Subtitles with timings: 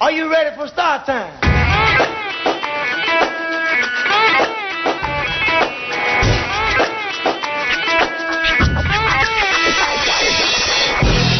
[0.00, 1.32] Are you ready for start time?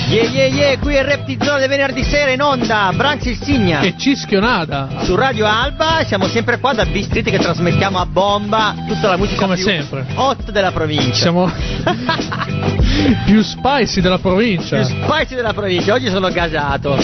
[0.08, 3.80] Yeah yeah yeah, qui è Repti Zone venerdì sera in onda, Branx il Signa.
[3.80, 4.88] Che cischionata!
[5.02, 9.41] Su Radio Alba siamo sempre qua da B-Street che trasmettiamo a bomba tutta la musica
[9.43, 10.07] Come più sempre.
[10.14, 11.12] hot della provincia.
[11.14, 11.50] Siamo
[13.27, 14.77] più spicy della provincia.
[14.77, 15.93] più spicy della provincia.
[15.95, 16.96] Oggi sono gasato.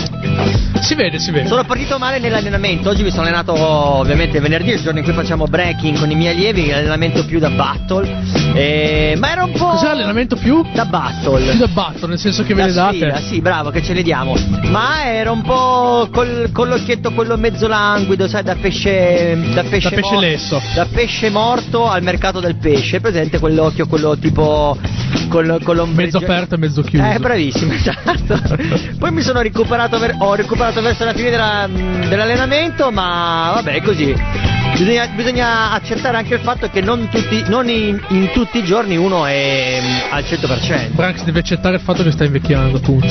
[0.82, 1.46] Si vede, si vede.
[1.48, 2.88] Sono partito male nell'allenamento.
[2.90, 6.34] Oggi mi sono allenato ovviamente venerdì, il giorno in cui facciamo breaking con i miei
[6.34, 8.20] allievi, l'allenamento più da battle.
[8.54, 9.68] Eh, ma era un po'.
[9.68, 10.64] Cos'è l'allenamento più?
[10.72, 11.50] Da battle.
[11.50, 12.96] Più da batto, nel senso che ve le date.
[12.96, 14.34] sfida, sì, bravo, che ce le diamo.
[14.70, 19.38] Ma era un po' col, con l'occhietto quello mezzo languido, sai, da pesce.
[19.54, 20.60] Da pesce, Da pesce lesso.
[20.74, 23.00] Da pesce morto al mercato del pesce.
[23.00, 24.76] Presente quell'occhio, quello tipo.
[25.28, 27.04] Con l'ombreggio- Mezzo aperto e mezzo chiuso.
[27.06, 28.38] Eh, bravissimo, esatto.
[28.98, 34.14] Poi mi sono recuperato, ho recuperato verso la fine della- dell'allenamento, ma vabbè, è così.
[34.76, 38.96] Bisogna, bisogna accettare anche il fatto che non, tutti, non in, in tutti i giorni
[38.96, 40.92] uno è mm, al 100%.
[40.92, 43.06] Branx deve accettare il fatto che sta invecchiando, punto.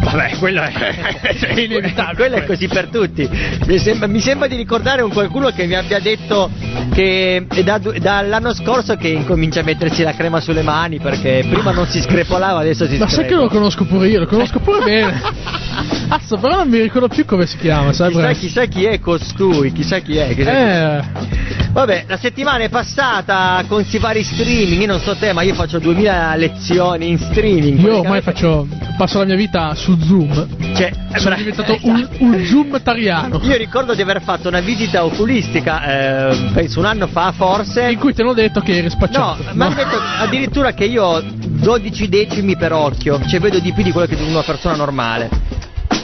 [0.00, 0.70] Vabbè, quello è,
[1.20, 2.14] È inevitabile.
[2.14, 3.28] quello è così per tutti.
[3.66, 6.50] Mi sembra, mi sembra di ricordare un qualcuno che mi abbia detto
[6.94, 11.72] che è da- dall'anno scorso che incomincia a mettersi la crema sulle mani perché prima
[11.72, 13.42] non si screpolava, adesso si Ma sai che screpola.
[13.42, 15.20] lo conosco pure io, lo conosco pure bene.
[16.08, 19.72] Azzo, però non mi ricordo più come si chiama, sai Chissà, chissà chi è costui,
[19.72, 20.34] chissà chi è.
[20.34, 20.96] chissà chi è.
[20.98, 25.42] Eh, Vabbè, la settimana è passata con si vari streaming, io non so te, ma
[25.42, 27.78] io faccio 2000 lezioni in streaming.
[27.80, 28.66] io ormai faccio,
[28.98, 30.48] passo la mia vita su Zoom.
[30.74, 33.40] Cioè, Sono diventato un, un Zoom tariano.
[33.44, 37.88] Io ricordo di aver fatto una visita oculistica, eh, penso un anno fa forse.
[37.88, 39.44] In cui ti hanno detto che eri No, spacciato.
[39.52, 43.84] mi hanno detto addirittura che io ho 12 decimi per occhio, cioè vedo di più
[43.84, 45.28] di quello che di una persona normale.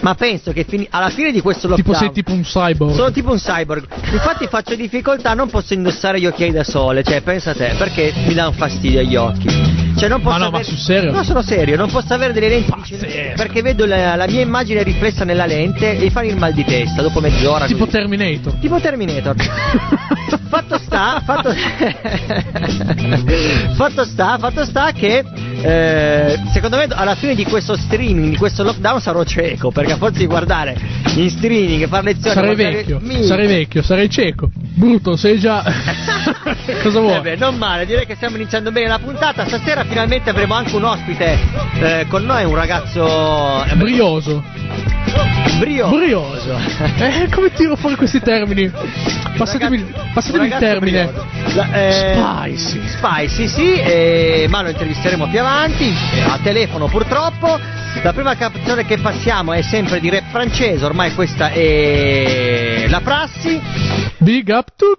[0.01, 2.95] Ma penso che fini- alla fine di questo lockdown Tipo sei tipo un cyborg.
[2.95, 3.87] Sono tipo un cyborg.
[4.13, 8.13] Infatti faccio difficoltà, non posso indossare gli occhiali da sole, cioè pensa a te, perché
[8.27, 9.49] mi dà un fastidio agli occhi.
[9.97, 11.11] Cioè non posso Ma no, ma avere- sul serio?
[11.13, 13.33] No, sono serio, non posso avere delle lenti vicine, Pazzesco.
[13.37, 16.65] perché vedo la, la mia immagine riflessa nella lente e mi fa il mal di
[16.65, 17.67] testa dopo mezz'ora.
[17.67, 17.97] Tipo così.
[17.97, 18.53] Terminator.
[18.55, 19.35] Tipo Terminator.
[20.49, 21.53] fatto sta, fatto...
[23.75, 25.25] fatto sta, fatto sta che
[25.63, 29.97] eh, secondo me alla fine di questo streaming, di questo lockdown sarò cieco, perché a
[29.97, 30.77] forza di guardare
[31.15, 34.51] in streaming e fare lezioni Sarei vecchio, Mi- sarei vecchio, sarei cieco.
[34.53, 35.65] Brutto, sei già.
[36.83, 37.17] Cosa vuoi?
[37.17, 39.47] Eh beh, non male, direi che stiamo iniziando bene la puntata.
[39.47, 41.39] Stasera finalmente avremo anche un ospite
[41.81, 44.43] eh, con noi, un ragazzo eh, Brioso.
[45.59, 45.89] brio.
[45.89, 46.59] Brioso.
[46.99, 48.71] Eh, come tiro fuori questi termini?
[49.37, 51.13] Passatemi, ragazzo- passatemi il termine.
[51.55, 52.15] La- eh,
[52.55, 52.81] Spicy.
[52.89, 57.59] Spicy, sì, eh, ma lo intervisteremo più avanti, eh, a telefono purtroppo.
[58.03, 63.61] La prima canzone che passiamo è sempre di rap francese, ormai questa è la prassi.
[64.19, 64.99] Big up to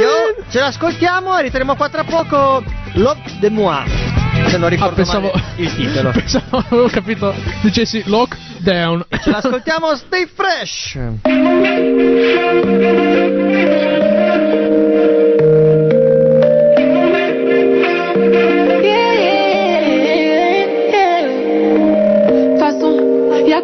[0.00, 2.62] Io ce l'ascoltiamo e ritorniamo qua tra poco.
[2.94, 4.07] Love de moi.
[4.48, 5.30] Se non Ah, ricordo pensavo.
[5.34, 6.10] male il titolo.
[6.16, 7.34] pensavo, avevo capito.
[7.62, 9.04] Dicessi lockdown.
[9.20, 10.98] Ce l'ascoltiamo, stay fresh.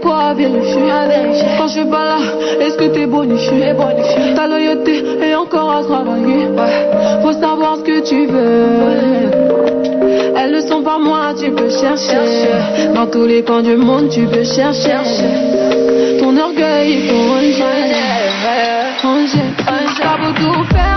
[0.02, 0.80] Quoi à vérifier
[1.56, 2.18] Quand je suis pas là,
[2.60, 3.72] est-ce que t'es bonifié
[4.34, 6.48] Ta loyauté est encore à travailler
[7.22, 7.53] Faut savoir
[8.02, 9.30] tu veux.
[10.36, 12.92] Elles ne sont pas moi, tu peux chercher.
[12.94, 14.96] Dans tous les coins du monde, tu peux chercher.
[16.20, 17.34] Ton orgueil, beau
[20.34, 20.93] tout faire,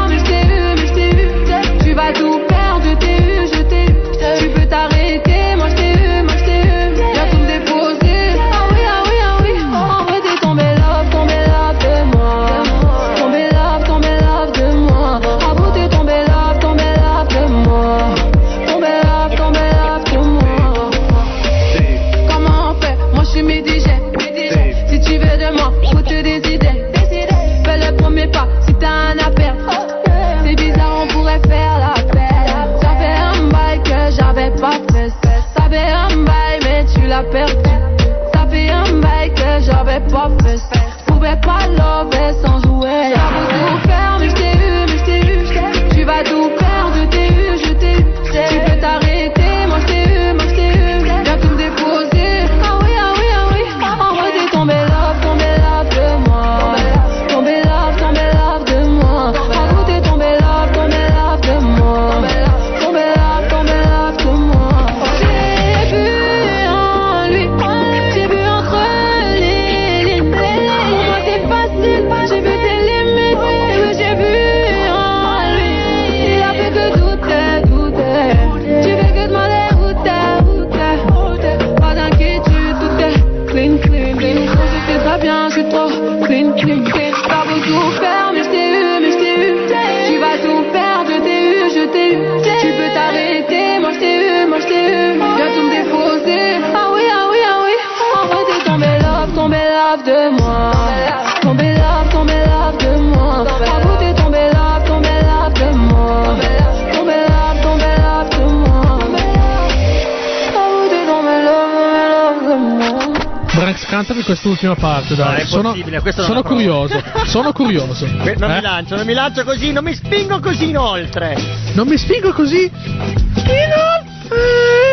[113.98, 115.46] cantami quest'ultima parte, dai.
[115.48, 115.76] Sono
[116.18, 117.02] sono curioso.
[117.26, 118.06] Sono curioso.
[118.22, 118.56] Que- Non Eh?
[118.56, 121.36] mi lancio, non mi lancio così, non mi spingo così in oltre.
[121.74, 122.70] Non mi spingo così.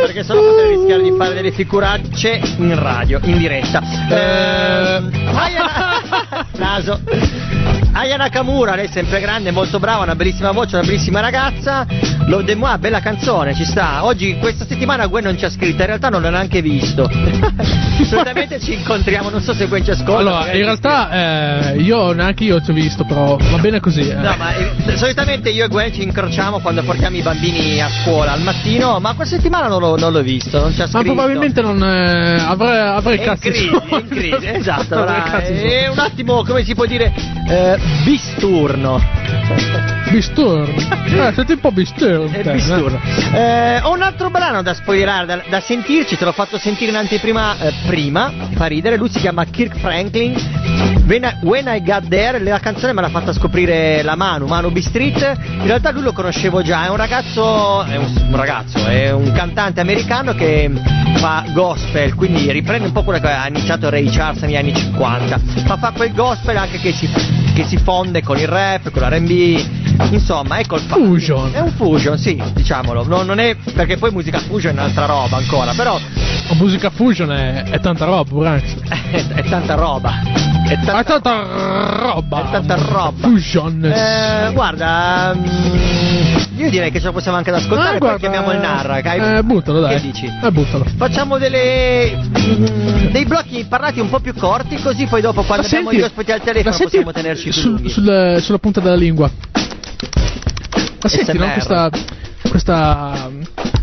[0.06, 3.82] Perché sennò potrei rischiare di fare delle figuracce in radio, in diretta.
[4.08, 5.02] Eh.
[5.34, 7.00] Aya- Naso.
[7.92, 11.86] Aya Nakamura, lei è sempre grande, molto brava, una bellissima voce, una bellissima ragazza.
[12.26, 14.02] Love de moi, bella canzone, ci sta.
[14.04, 17.06] Oggi, questa settimana Gwen non ci ha scritto, in realtà non l'ho neanche visto.
[18.02, 20.16] Solitamente ci incontriamo, non so se Gwen ci ascolta.
[20.16, 21.10] Allora, in ci realtà
[21.74, 24.08] eh, io neanche io ti ho visto, però va bene così.
[24.08, 24.14] eh.
[24.14, 28.32] No, ma eh, solitamente io e Gwen ci incrociamo quando portiamo i bambini a scuola
[28.32, 31.04] al mattino, ma questa settimana non l'ho, non l'ho visto, non ci ha Ma scritto.
[31.04, 34.94] probabilmente non eh, avrei, avrei È in crisi, è in crisi, esatto.
[34.94, 37.12] Avrei allora, è un attimo, come si può dire,
[37.48, 39.23] eh, bisturno.
[40.10, 40.66] Bisturno.
[40.66, 43.00] Eh, siete un po' eh.
[43.32, 46.96] Eh, ho un altro brano da spoilerare, da, da sentirci, te l'ho fatto sentire in
[46.96, 51.03] anteprima eh, prima, fa ridere, lui si chiama Kirk Franklin.
[51.06, 54.70] When I, When I Got There, la canzone me l'ha fatta scoprire la Manu, Manu
[54.70, 55.36] B Street.
[55.50, 59.30] In realtà lui lo conoscevo già, è un ragazzo, è un, un ragazzo, è un
[59.32, 60.70] cantante americano che
[61.16, 65.40] fa gospel, quindi riprende un po' quello che ha iniziato Ray Charles negli anni 50.
[65.66, 67.06] Ma fa quel gospel anche che si,
[67.54, 69.83] che si fonde con il rap, con l'R&B.
[70.10, 71.02] Insomma, ecco il fatto.
[71.04, 71.50] Fusion.
[71.52, 73.04] È un fusion, sì, diciamolo.
[73.06, 75.98] No- non è perché poi musica fusion è un'altra roba ancora, però
[76.48, 78.74] La musica fusion è, è tanta roba, Branks.
[79.10, 80.12] è, è tanta roba.
[80.66, 82.46] È tanta, È tanta roba.
[82.46, 83.12] È tanta roba.
[83.28, 83.84] Fusion.
[83.84, 88.18] Eh, guarda, mm, io direi che ce lo possiamo anche ad ascoltare, Ah, poi guarda,
[88.18, 88.94] chiamiamo il Narra.
[89.02, 89.94] hai- Eh, buttalo, dai.
[89.96, 90.26] Che dici?
[90.42, 90.84] Eh, buttalo.
[90.96, 95.88] Facciamo delle, mm, dei blocchi parlati un po' più corti, così poi dopo quando abbiamo
[95.90, 99.30] senti- gli ospiti al telefono possiamo tenerci sul- sul- sulla punta della lingua.
[101.04, 101.90] Ma senti, no, questa,
[102.48, 103.30] questa,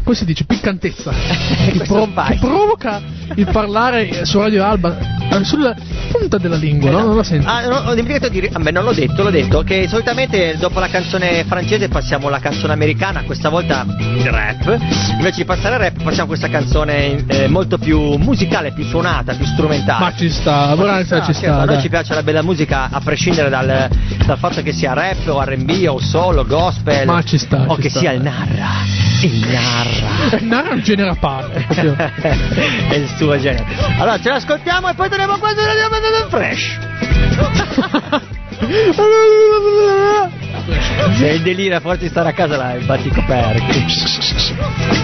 [0.03, 1.11] come si dice, piccantezza
[1.71, 3.01] che, pro- che provoca
[3.35, 4.97] il parlare su Radio Alba
[5.31, 5.73] eh, sulla
[6.11, 7.05] punta della lingua, no?
[7.05, 7.45] Non la senti?
[7.47, 10.79] Ah, no, ho dimenticato di dire, vabbè non l'ho detto, l'ho detto, che solitamente dopo
[10.79, 14.77] la canzone francese passiamo alla canzone americana, questa volta il rap,
[15.17, 19.45] invece di passare al rap passiamo questa canzone eh, molto più musicale, più suonata, più
[19.45, 20.03] strumentale.
[20.03, 21.61] Ma ci sta, Branca ci certo, sta.
[21.61, 23.87] a noi ci piace la bella musica a prescindere dal,
[24.25, 27.83] dal fatto che sia rap o R&B o solo, gospel Ma ci sta, o ci
[27.83, 27.99] che sta.
[27.99, 28.67] sia il narra,
[29.21, 30.37] il narra.
[30.41, 31.65] No, è un genere a parte.
[32.89, 33.65] è il suo genere.
[33.97, 36.77] Allora ce l'ascoltiamo e poi torniamo qua su Radio Fresh.
[41.17, 43.85] Se il delirio a forza di stare a casa là, il batticoperchi.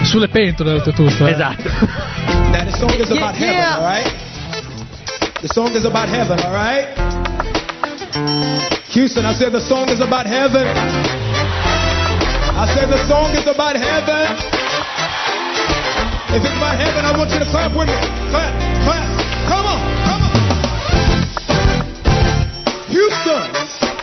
[0.04, 1.26] Sulle pentole oltretutto.
[1.26, 1.30] eh.
[1.32, 1.68] Esatto.
[2.50, 3.76] Now the song is about Yeah, heaven, yeah.
[3.76, 4.12] all right?
[5.40, 6.86] The song is about heaven, all right?
[8.92, 10.66] Houston, I said the song is about heaven.
[12.58, 14.34] I said the song is about heaven.
[16.34, 17.94] If it's about heaven, I want you to clap with me.
[18.34, 18.50] Clap,
[18.82, 19.06] clap.
[19.46, 20.34] Come on, come on.
[22.90, 23.46] Houston,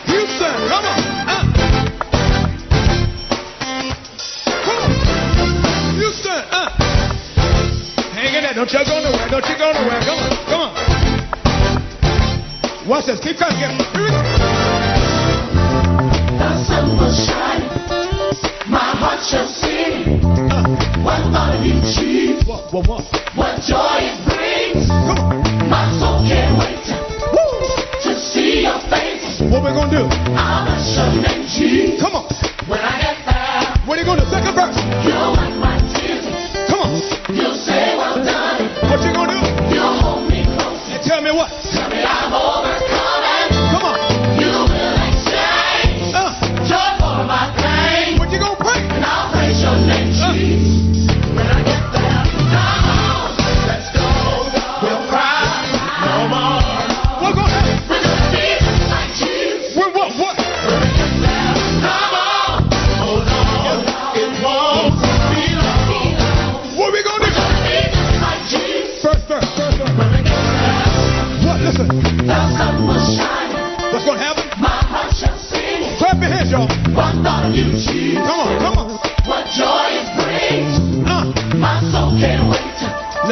[0.08, 0.98] Houston, come on.
[1.28, 1.44] Uh.
[4.64, 4.90] Come on.
[6.00, 6.72] Houston, uh.
[8.16, 8.56] Hang in there.
[8.56, 9.28] Don't you go nowhere.
[9.28, 10.00] Don't you go nowhere.
[10.00, 10.32] Come on.
[10.48, 10.72] Come on.
[12.88, 13.20] Watch this.
[13.20, 13.58] Keep coming.
[13.60, 14.16] Here we go.
[16.36, 17.55] The sun will shine,
[18.96, 20.20] heart shall sing.
[21.04, 21.20] What
[21.64, 22.46] you achieve?
[22.48, 23.04] One, one, one.
[23.36, 24.88] What joy it brings.
[24.88, 26.86] My soul can't wait
[27.32, 27.44] Woo.
[28.02, 29.40] to see your face.
[29.50, 30.04] What we gonna do?
[30.08, 32.00] Bless your name, Jesus.
[32.00, 32.24] Come on.
[32.68, 34.30] When I get there, What are you gonna do?
[34.30, 35.65] Second verse.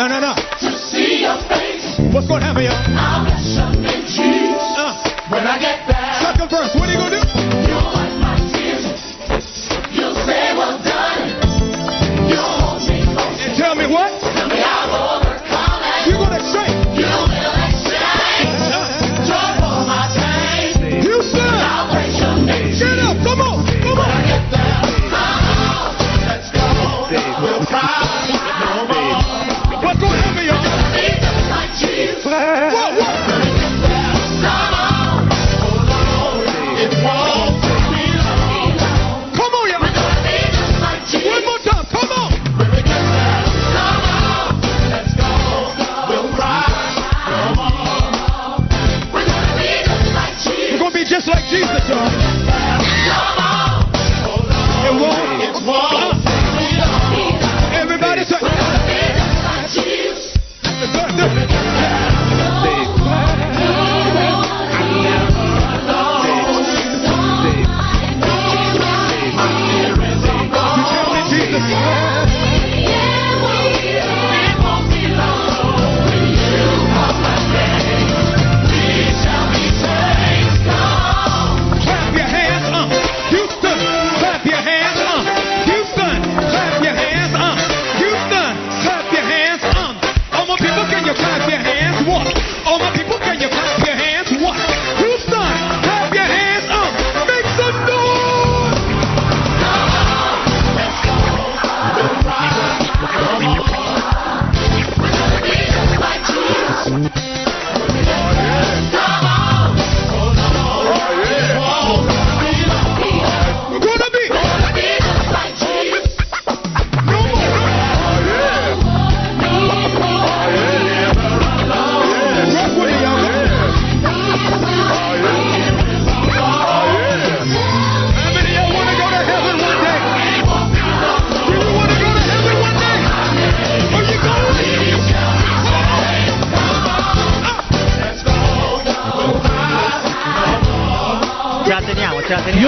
[0.09, 0.44] No, no, no.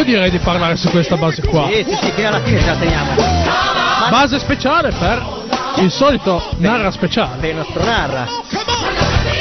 [0.06, 1.68] Direi di parlare su questa base qua.
[1.70, 3.14] Sì, sì, sì, fino alla fine ce la teniamo.
[4.08, 5.44] Base speciale per
[5.78, 7.36] il solito narra speciale.
[7.40, 8.26] Per il nostro narra.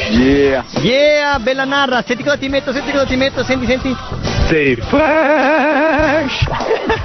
[0.09, 2.03] Yeah, Yeah, bella narra.
[2.05, 3.95] Senti cosa ti metto, senti cosa ti metto, senti, senti.
[4.47, 6.45] sei fresh.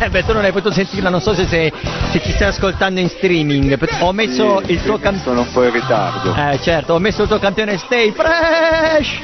[0.01, 1.73] Eh Beh, tu non hai potuto sentirla, non so se, se,
[2.11, 3.79] se ci stai ascoltando in streaming.
[4.01, 5.23] Ho messo il tuo campione.
[5.23, 6.35] Sono un po' in ritardo.
[6.35, 9.19] Eh certo, ho messo il tuo campione Stay Fresh!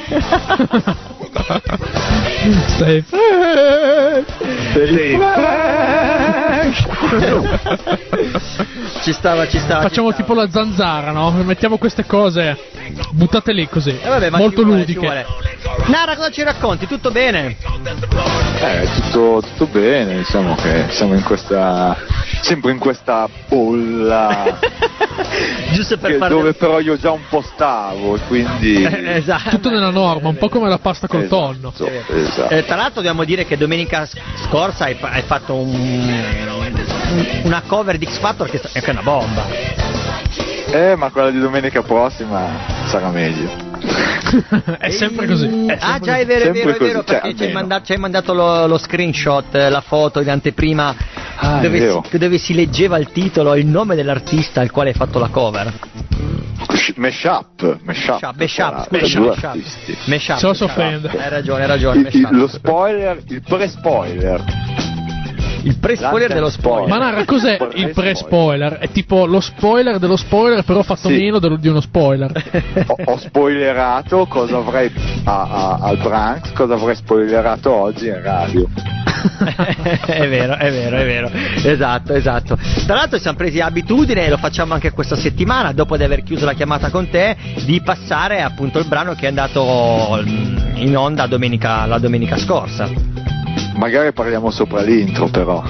[2.67, 3.03] Stai Sei
[9.01, 9.81] ci stava, ci stava.
[9.81, 10.43] Facciamo ci tipo stava.
[10.43, 11.31] la zanzara, no?
[11.31, 12.57] Mettiamo queste cose
[13.11, 13.97] buttate lì così.
[14.01, 15.25] Eh, vabbè, ma molto ci vuole, ci ludiche.
[15.85, 16.85] Nara, cosa ci racconti?
[16.87, 17.55] Tutto bene?
[18.59, 21.95] Eh, tutto, tutto bene, diciamo che siamo in questa.
[22.41, 24.57] sempre in questa bolla.
[25.71, 26.33] Giusto per che- fare.
[26.33, 28.83] dove però io già un po' stavo e quindi.
[29.07, 29.49] esatto.
[29.51, 31.73] Tutto nella norma, un po' come la pasta col Esatto, tonno.
[32.09, 32.53] esatto.
[32.53, 34.05] Eh, tra l'altro dobbiamo dire che domenica
[34.47, 38.89] scorsa hai, hai fatto un- un- una cover di X Factor che è che è
[38.91, 39.45] una bomba.
[40.69, 42.49] Eh, ma quella di domenica prossima
[42.87, 43.66] sarà meglio.
[44.79, 45.65] È sempre così.
[45.65, 46.25] è ah sempre già è così.
[46.25, 49.55] vero, è vero, è così, vero, cioè, perché ci hai, mandato, mandato lo, lo screenshot,
[49.55, 50.95] eh, la foto in anteprima
[51.39, 54.95] Ah, è dove, si, dove si leggeva il titolo, il nome dell'artista al quale hai
[54.95, 55.71] fatto la cover.
[56.95, 58.89] Meshup, meshup.
[58.89, 59.43] Due mashup.
[59.43, 59.97] artisti.
[60.05, 61.09] Mashup, Se offende.
[61.09, 64.43] Hai ragione, hai ragione, Il- lo spoiler, il pre-spoiler.
[65.63, 66.87] Il pre-spoiler dello spoiler.
[66.87, 68.77] Ma Nara, cos'è il pre-spoiler?
[68.77, 71.15] È tipo lo spoiler dello spoiler, però fatto Sì.
[71.17, 72.31] meno dello- di uno spoiler.
[72.87, 74.91] ho, ho spoilerato cosa avrei
[75.23, 78.67] a- a- al Branks, cosa avrei spoilerato oggi in radio.
[80.05, 81.29] è vero, è vero, è vero.
[81.63, 82.57] Esatto, esatto.
[82.85, 86.23] Tra l'altro ci siamo presi abitudine, e lo facciamo anche questa settimana, dopo di aver
[86.23, 87.35] chiuso la chiamata con te,
[87.65, 92.87] di passare appunto il brano che è andato mm, in onda domenica, la domenica scorsa.
[93.77, 95.63] Magari parliamo sopra l'intro però.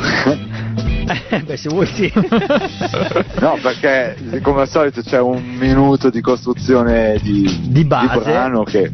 [1.30, 2.12] Eh, Beh, se vuoi sì.
[3.40, 8.20] no, perché come al solito c'è un minuto di costruzione di, Di base.
[8.20, 8.92] brano che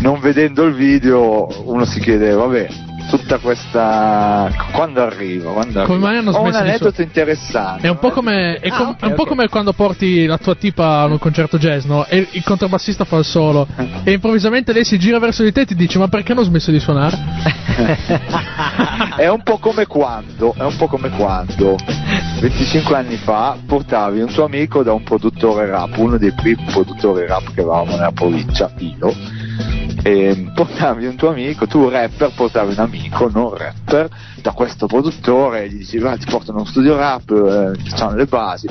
[0.00, 2.68] non vedendo il video uno si chiede, vabbè,
[3.10, 4.50] tutta questa...
[4.72, 5.50] quando arriva?
[5.52, 7.86] Quando Come mai hanno Ho un aneddoto so- interessante.
[7.86, 9.28] È un po' come, è Ah, com- ok, è un po' ok.
[9.28, 12.06] come quando porti la tua tipa a un concerto jazz, no?
[12.06, 13.66] E il contrabbassista fa il solo.
[14.04, 16.70] E improvvisamente lei si gira verso di te e ti dice: Ma perché hanno smesso
[16.70, 17.18] di suonare?
[19.16, 21.76] È un po' come quando, è un po' come quando
[22.40, 27.26] 25 anni fa portavi un tuo amico da un produttore rap, uno dei primi produttori
[27.26, 29.14] rap che avevamo nella provincia, io,
[30.02, 34.08] e portavi un tuo amico, tu rapper portavi un amico, non rapper,
[34.40, 38.24] da questo produttore, gli dicevi "Ah, ti porto in uno studio rap, eh, facciamo le
[38.24, 38.66] basi,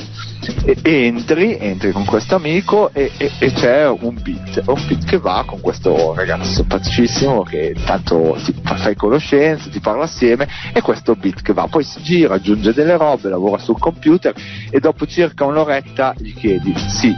[0.63, 5.17] e entri, entri con questo amico e, e- e c'è un beat, un beat che
[5.19, 10.81] va con questo ragazzo simpaticissimo che tanto ti fa- fai conoscenza, ti parla assieme e
[10.81, 14.33] questo beat che va, poi si gira, aggiunge delle robe, lavora sul computer
[14.71, 17.15] e dopo circa un'oretta gli chiedi sì,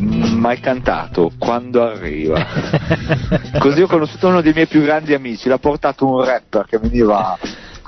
[0.00, 2.44] ma hai cantato quando arriva?
[3.58, 7.38] Così ho conosciuto uno dei miei più grandi amici, l'ha portato un rapper che veniva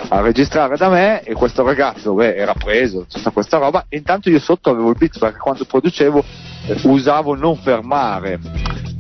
[0.09, 4.31] a registrare da me e questo ragazzo beh, era preso tutta questa roba e intanto
[4.31, 6.25] io sotto avevo il beat perché quando producevo
[6.67, 8.39] eh, usavo non fermare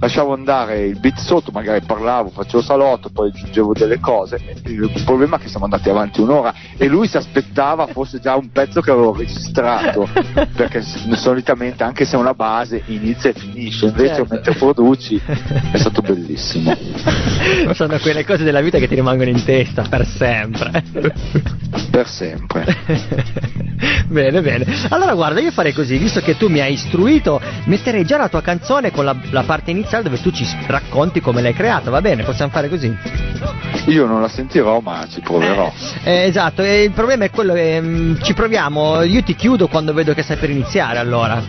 [0.00, 5.36] lasciavo andare il beat sotto magari parlavo facevo salotto poi aggiungevo delle cose il problema
[5.36, 8.90] è che siamo andati avanti un'ora e lui si aspettava fosse già un pezzo che
[8.90, 10.08] avevo registrato
[10.54, 14.34] perché solitamente anche se è una base inizia e finisce invece Certo.
[14.34, 15.20] mentre produci
[15.72, 16.74] è stato bellissimo
[17.72, 20.82] Sono quelle cose della vita che ti rimangono in testa per sempre.
[21.90, 22.64] per sempre
[24.08, 24.66] bene, bene.
[24.88, 28.42] Allora guarda, io farei così, visto che tu mi hai istruito, metterei già la tua
[28.42, 32.22] canzone con la, la parte iniziale dove tu ci racconti come l'hai creata, va bene?
[32.22, 32.96] Possiamo fare così?
[33.86, 35.72] io non la sentirò ma ci proverò
[36.04, 39.92] Eh, esatto, e il problema è quello che mm, ci proviamo, io ti chiudo quando
[39.94, 41.42] vedo che stai per iniziare allora.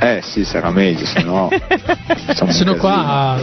[0.00, 1.48] Eh sì, sarà meglio, se no
[2.48, 3.36] Se no qua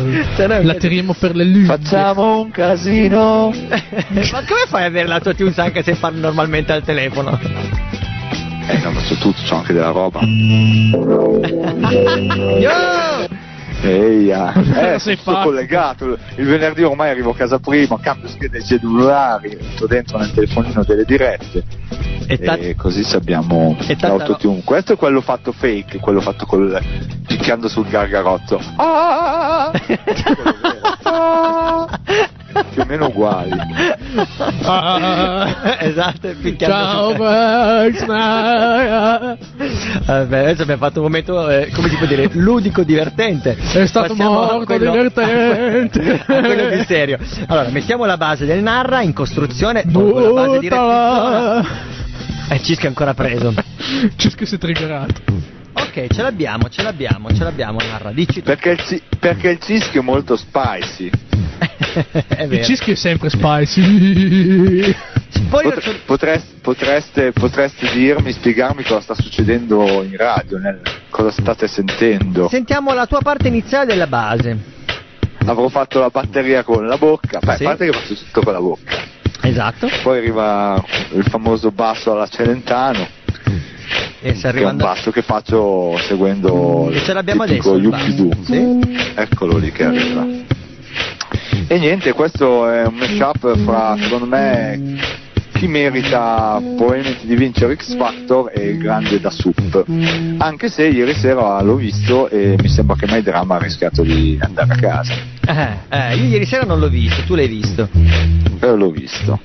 [0.46, 1.66] la tiriamo per le lune.
[1.66, 3.54] Facciamo un casino.
[3.54, 7.40] Ma come fai ad avere la tua tunes anche se parli normalmente al telefono?
[8.68, 10.20] Eh no, ma c'ho tutto, c'ho anche della roba.
[12.60, 13.48] Yo!
[13.82, 14.54] Eia,
[14.94, 15.48] eh, Sei sono pazzo.
[15.50, 16.18] collegato.
[16.36, 21.06] Il venerdì ormai arrivo a casa prima, cambio schede cellulari, metto dentro nel telefonino delle
[21.06, 21.64] dirette.
[22.28, 24.62] E E, ta- così abbiamo E l'autotune.
[24.64, 26.80] Questo è quello fatto fake, quello fatto col
[27.26, 28.60] picchiando sul gargarotto.
[28.76, 29.72] Ah!
[32.72, 33.52] Più o meno uguali.
[35.82, 38.06] Esatto, picchiando Ciao Max.
[40.06, 43.56] Vabbè, adesso abbiamo fatto un momento, eh, come si può dire, ludico divertente.
[43.56, 46.24] È stato Passiamo a morto quello- divertente.
[46.26, 47.18] a quello di serio.
[47.48, 51.66] Allora, mettiamo la base del narra in costruzione, tolgo la base di Buttala.
[52.50, 53.54] E Cisco è ancora preso.
[54.18, 55.22] Cisco si è triggerato.
[55.74, 58.42] Ok, ce l'abbiamo, ce l'abbiamo, ce l'abbiamo, narra, dici tu.
[58.44, 61.10] Perché il, ci- perché il cischio è molto spicy.
[62.28, 62.64] è Il vero.
[62.64, 64.96] Cisco è sempre spicy.
[65.50, 71.32] Poi Potre- sul- potreste, potreste, potreste dirmi, spiegarmi cosa sta succedendo in radio, nel- cosa
[71.32, 72.48] state sentendo.
[72.50, 74.58] sentiamo la tua parte iniziale della base.
[75.46, 77.64] Avrò fatto la batteria con la bocca, beh, Sì.
[77.64, 78.98] a parte che faccio tutto con la bocca.
[79.42, 79.88] Esatto.
[80.04, 83.08] Poi arriva il famoso basso alla Celentano,
[84.22, 84.84] E sta che è un arrivando.
[84.84, 87.78] basso che faccio seguendo E ce l'abbiamo adesso.
[87.78, 88.32] Doo.
[88.44, 88.80] Sì.
[89.16, 90.26] Eccolo lì che arriva.
[91.68, 94.98] E niente, questo è un mashup fra, secondo me,
[95.54, 99.86] chi merita probabilmente di vincere X Factor e il grande da Sup.
[100.38, 104.38] Anche se ieri sera l'ho visto e mi sembra che My Drama ha rischiato di
[104.42, 105.14] andare a casa.
[105.46, 107.88] Eh, eh, io ieri sera non l'ho visto, tu l'hai visto.
[108.58, 109.40] Però l'ho visto.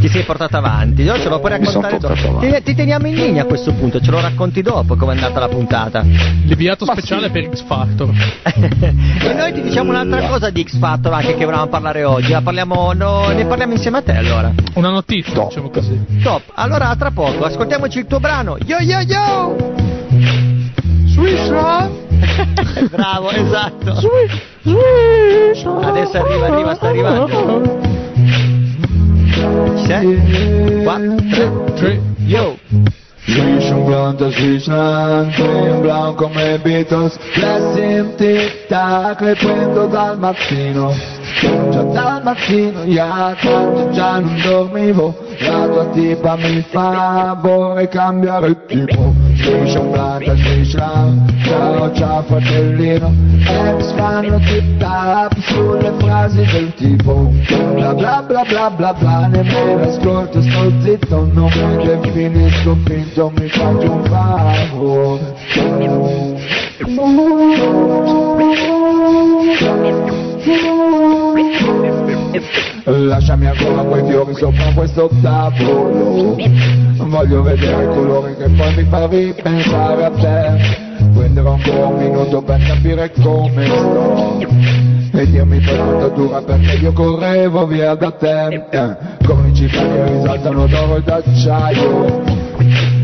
[0.00, 2.38] Ti sei portato avanti, io ce lo puoi raccontare dopo.
[2.38, 5.40] Ti, ti teniamo in linea a questo punto, ce lo racconti dopo come è andata
[5.40, 6.00] la puntata.
[6.00, 7.32] L'inviato speciale sì.
[7.32, 8.10] per X Factor.
[8.42, 12.30] e noi ti diciamo un'altra cosa di X Factor anche che volevamo parlare oggi.
[12.30, 14.50] La parliamo, no, ne parliamo insieme a te allora.
[14.74, 15.48] Una notizia, Top.
[15.48, 16.02] diciamo così.
[16.22, 18.56] Top, allora tra poco ascoltiamoci il tuo brano.
[18.64, 19.56] Yo yo yo!
[22.90, 23.92] Bravo, esatto.
[25.82, 27.89] Adesso arriva, arriva, sta arrivando.
[29.76, 30.82] Ci sei?
[30.84, 32.00] 4, 3, Tre.
[32.26, 32.56] yo!
[33.26, 40.92] Un pronto, swish un green brown come Beatles Blessing tic tac, le prendo dal mattino
[41.70, 48.66] Già dal mattino, ya, tanto già non dormivo La tua tipa mi fa, vorrei cambiare
[48.66, 49.19] tipo
[49.50, 57.32] Planta, swish un Ciao, ciao fratellino Ex fanno tic tac sulle frasi del tipo
[57.74, 63.48] Bla bla bla bla bla bla Nemmeno ascolto, sto zitto Non mi definisco finto, mi
[63.48, 65.38] faccio un favore
[72.84, 76.36] Lasciami ancora quei fiori sopra questo tavolo.
[76.96, 80.88] Voglio vedere il colore che poi mi fa ripensare a te.
[81.14, 84.46] Prenderò ancora un minuto per capire come sto.
[85.12, 88.64] E dirmi per quanto dura perché io correvo via da te
[89.26, 92.22] Come città che risaltano d'oro e d'acciaio.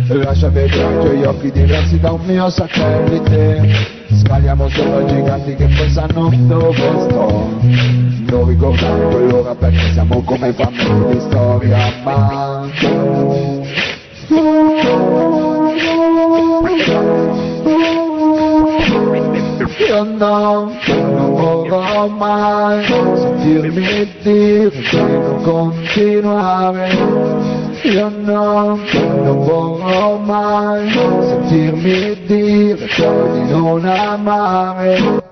[0.08, 5.66] Lascia vedere i tuoi occhi diversi da un mio satellite Scaliamo sopra i giganti che
[5.66, 7.48] poi sanno dove sto.
[8.28, 12.68] Non ricordare quell'ora perché siamo come famiglie di storia ma
[19.88, 23.70] Io no, non vorrò mai dire
[24.22, 26.88] di non continuare.
[27.82, 28.78] Io no,
[29.22, 35.24] non vorrò mai sentirmi dire di non amare.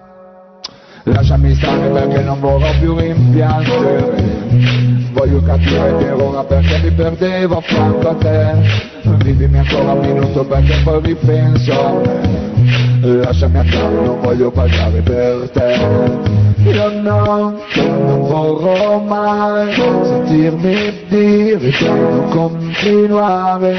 [1.06, 4.42] Lasciami stare perché non vorrò più rimpiangere
[5.12, 8.54] Voglio capire per ora perché mi perdevo a a te
[9.22, 12.54] Vivimi ancora un minuto perché poi ripenso a me
[13.02, 15.74] Lasciami andare, non voglio pagare per te
[16.70, 18.03] Io no, non
[18.34, 23.76] vorrò mai sentirmi dire di non continuare.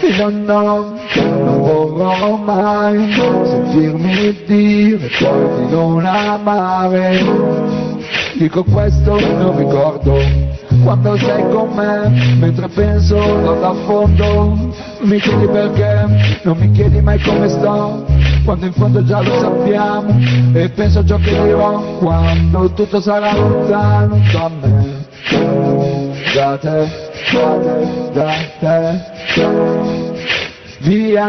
[0.00, 7.66] Io no, non vorrò mai sentirmi dire poi di non amare.
[8.34, 10.16] Dico questo non ricordo
[10.84, 13.16] quando sei con me mentre penso
[13.60, 18.06] da fondo mi chiedi perché non mi chiedi mai come sto
[18.48, 20.18] quando in fondo già lo sappiamo.
[20.54, 25.06] E penso a ciò che dirò quando tutto sarà lontano da me.
[26.34, 26.88] Da te
[27.30, 30.16] da te da te
[30.78, 31.26] via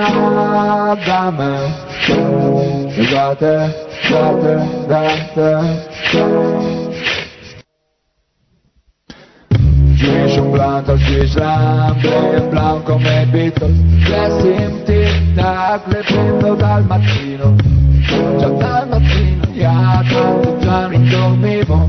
[1.03, 1.57] da me.
[3.11, 3.75] Da te
[4.09, 4.55] da te
[4.87, 5.03] da
[5.33, 6.78] te
[10.59, 12.03] Blunt al Swish Lamb
[12.35, 13.77] in blanc come Beatles.
[14.03, 17.55] Blessing tic tac le prendo dal mattino
[18.09, 21.87] Già dal mattino, ya tanto già non dormivo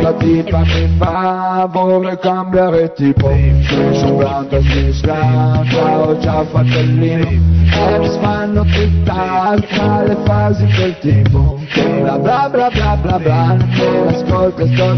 [0.00, 8.08] La tipa mi fa vorrei cambiare tipo al Swish Lamb Ciao ciao fratellino E mi
[8.20, 8.64] fanno
[9.02, 11.58] tra le fasi del tipo.
[12.00, 14.52] Bla bla bla bla bla bla Non e sto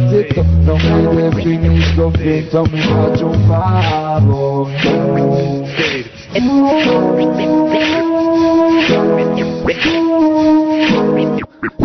[0.08, 0.44] zitto.
[0.64, 4.76] Non mi definisco finto Mi faccio un favore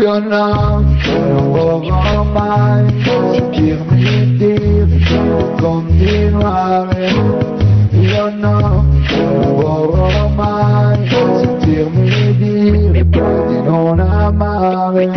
[0.04, 5.06] Io no, non vorrò mai sentirmi dire di
[5.60, 7.08] continuare
[7.90, 8.86] Io no,
[9.18, 15.10] non vorrò mai sentirmi dire di non amare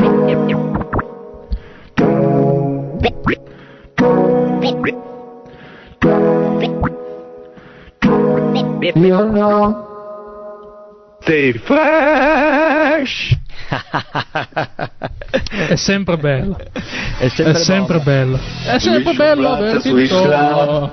[8.95, 9.96] Io no
[11.27, 13.37] Sei fresh!
[15.69, 16.57] È sempre bello.
[17.19, 18.37] È sempre, È sempre bello.
[18.37, 20.93] È sempre Swish bello averti intorno.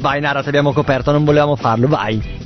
[0.00, 2.42] Vai Nara, ti abbiamo coperto, non volevamo farlo, vai.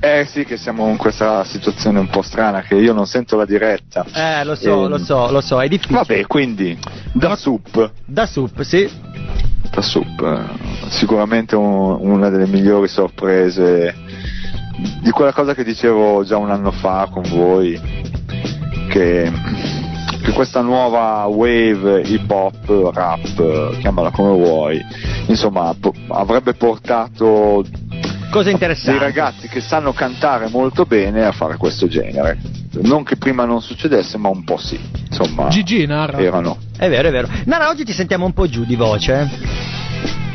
[0.00, 3.44] Eh sì che siamo in questa situazione un po' strana che io non sento la
[3.44, 4.06] diretta.
[4.14, 5.98] Eh, lo so, Ehm, lo so, lo so, è difficile.
[5.98, 6.78] Vabbè, quindi
[7.12, 8.90] da sup, Da sup, sì.
[9.70, 13.94] da sup, eh, sicuramente un- una delle migliori sorprese
[15.02, 17.80] di quella cosa che dicevo già un anno fa con voi,
[18.88, 19.30] che,
[20.22, 24.84] che questa nuova wave hip hop, rap, chiamala come vuoi,
[25.26, 27.64] insomma po- avrebbe portato
[28.30, 29.02] Cosa dei interessante.
[29.02, 32.38] ragazzi che sanno cantare molto bene a fare questo genere.
[32.82, 34.78] Non che prima non succedesse, ma un po' sì.
[35.08, 36.18] Insomma, GG narra.
[36.20, 37.28] erano È vero, è vero.
[37.46, 39.28] Nara, oggi ti sentiamo un po' giù di voce.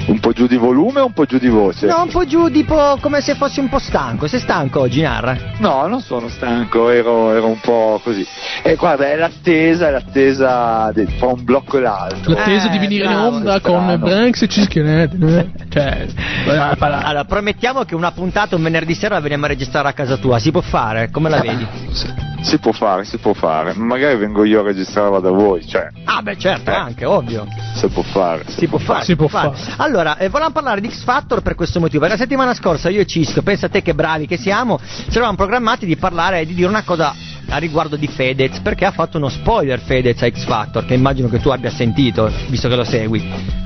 [0.07, 1.85] Un po' giù di volume o un po' giù di voce?
[1.87, 4.27] No, un po' giù, tipo come se fossi un po' stanco.
[4.27, 5.35] Sei stanco oggi, Nara?
[5.57, 8.25] No, non sono stanco, ero, ero un po' così.
[8.63, 12.33] E guarda, è l'attesa, è l'attesa di- fra un blocco e l'altro.
[12.33, 15.17] L'attesa Eh, di venire bravo, in onda con Branks e Cischionetti.
[15.21, 15.49] eh?
[15.75, 16.07] Cioè,
[16.47, 20.17] eh, Allora, promettiamo che una puntata un venerdì sera la veniamo a registrare a casa
[20.17, 20.39] tua.
[20.39, 21.09] Si può fare?
[21.11, 21.67] Come la vedi?
[21.91, 22.07] Si,
[22.45, 23.73] si può fare, si può fare.
[23.73, 26.73] Magari vengo io a registrarla da voi, cioè, Ah, beh, certo, Eh.
[26.75, 27.45] anche, ovvio.
[27.75, 28.43] si può fare.
[28.47, 29.03] Si può fare.
[29.03, 29.51] Si può fare.
[29.55, 29.73] fare.
[29.77, 32.05] Allora, eh, volevamo parlare di X Factor per questo motivo.
[32.07, 35.35] La settimana scorsa io e Cisco, pensa a te che bravi che siamo, ci eravamo
[35.35, 37.13] programmati di parlare e di dire una cosa
[37.49, 41.27] a riguardo di Fedez, perché ha fatto uno spoiler Fedez a X Factor, che immagino
[41.29, 43.63] che tu abbia sentito, visto che lo segui.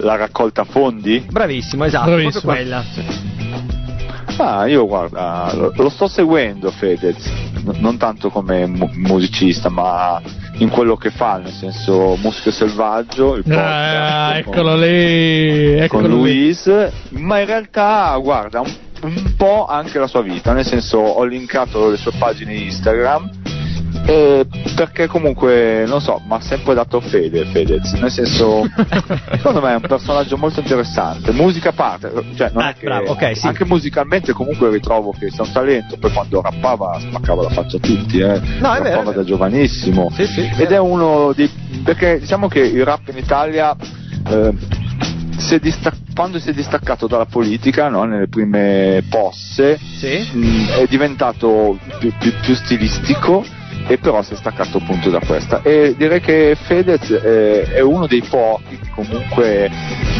[0.00, 1.24] La raccolta fondi?
[1.30, 2.40] Bravissimo, esatto, Bravissimo.
[2.40, 2.84] proprio quella.
[4.38, 7.30] Ah, io guarda, lo, lo sto seguendo Fedez,
[7.74, 10.20] non tanto come mu- musicista, ma
[10.58, 15.82] in quello che fa, nel senso Muschio Selvaggio, il Ah, podcast con- eccolo lì, con
[15.82, 16.12] eccolo lì.
[16.14, 21.24] Luis, ma in realtà guarda un, un po' anche la sua vita, nel senso ho
[21.24, 23.30] linkato le sue pagine Instagram
[24.08, 28.62] Eh, perché comunque, non so, mi ha sempre dato fede Fedez, nel senso,
[29.34, 32.84] secondo me è un personaggio molto interessante, musica a parte, cioè non Ah, è che,
[32.84, 33.46] bravo, ok, sì.
[33.48, 37.80] anche musicalmente comunque ritrovo che sia un talento, poi quando rappava spaccava la faccia a
[37.80, 38.26] tutti, eh.
[38.60, 39.12] No, è vero, rappava è vero.
[39.12, 41.50] da giovanissimo, Sì, sì, ed è uno di,
[41.82, 43.74] perché diciamo che il rap in Italia...
[44.28, 44.54] eh,
[45.38, 50.26] si è distac- quando si è distaccato dalla politica, no, nelle prime posse, Sì?
[50.32, 53.44] mh, è diventato più, più- più stilistico
[53.88, 58.06] e però si è staccato appunto da questa e direi che Fedez è, è uno
[58.06, 59.70] dei pochi che comunque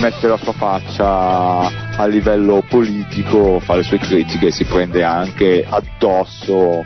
[0.00, 5.64] mette la sua faccia a livello politico fa le sue critiche e si prende anche
[5.68, 6.84] addosso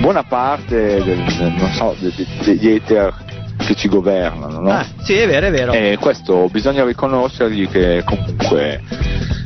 [0.00, 1.24] buona parte del-
[1.72, 3.14] so, de- de- degli hater
[3.64, 4.70] che ci governano no?
[4.70, 5.72] Ah, sì, è vero, è vero.
[5.72, 8.80] E questo bisogna riconoscergli che comunque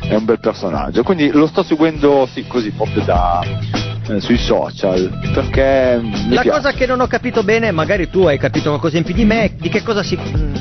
[0.09, 1.03] è un bel personaggio.
[1.03, 3.41] Quindi lo sto seguendo sì, così proprio da,
[4.09, 6.49] eh, sui social perché La piace.
[6.51, 9.53] cosa che non ho capito bene, magari tu hai capito qualcosa in più di me,
[9.59, 10.17] di che cosa si.
[10.17, 10.55] mm,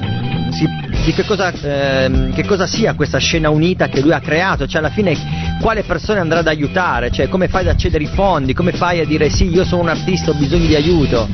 [0.51, 4.65] si- di che cosa, ehm, che cosa sia questa scena unita che lui ha creato,
[4.65, 5.13] cioè alla fine
[5.61, 9.05] quale persone andrà ad aiutare, cioè come fai ad accedere ai fondi, come fai a
[9.05, 11.27] dire sì io sono un artista ho bisogno di aiuto.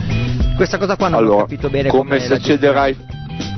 [0.58, 2.96] Questa cosa qua non ho allora, capito bene come si la accederà ai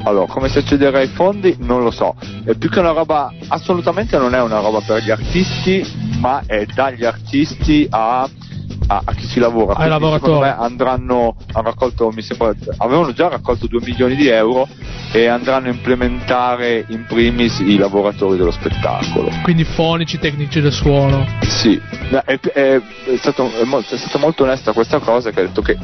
[0.04, 4.18] allora, come si accederà ai fondi non lo so, è più che una roba, assolutamente
[4.18, 5.84] non è una roba per gli artisti,
[6.20, 8.22] ma è dagli artisti a,
[8.88, 9.76] a- a chi ci lavora.
[9.76, 10.34] Ai lavoratori.
[10.34, 14.68] Secondo me andranno, hanno raccolto, mi sembra, avevano già raccolto 2 milioni di euro
[15.12, 19.30] e andranno a implementare in primis i lavoratori dello spettacolo.
[19.44, 21.26] Quindi fonici, tecnici del suono.
[21.42, 22.82] Sì, è, è- è
[23.18, 25.78] stato- è stata molto onesta questa cosa che ha detto che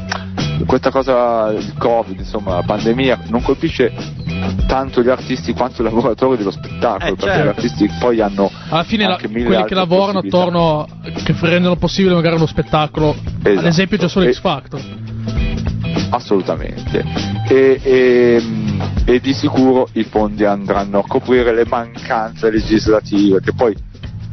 [0.66, 3.92] questa cosa, il Covid, insomma, la pandemia non colpisce
[4.66, 7.44] tanto gli artisti quanto i lavoratori dello spettacolo, Eh, perché certo.
[7.44, 10.86] gli artisti poi hanno Alla fine la- quelli che lavorano attorno,
[11.24, 13.66] che rendono possibile magari uno spettacolo, ad Esatto.
[13.66, 14.80] esempio già solo E- X Factor.
[16.10, 17.04] Assolutamente.
[17.48, 18.42] E, e-
[19.04, 23.74] e di sicuro i fondi andranno a coprire le mancanze legislative, che poi,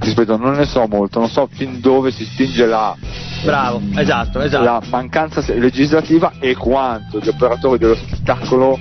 [0.10, 2.96] ripeto, non ne so molto, non so fin dove si spinge la,
[3.44, 4.64] Bravo, esatto, esatto.
[4.64, 8.78] la mancanza legislativa e quanto gli operatori dello spettacolo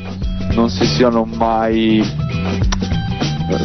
[0.52, 2.04] non si siano mai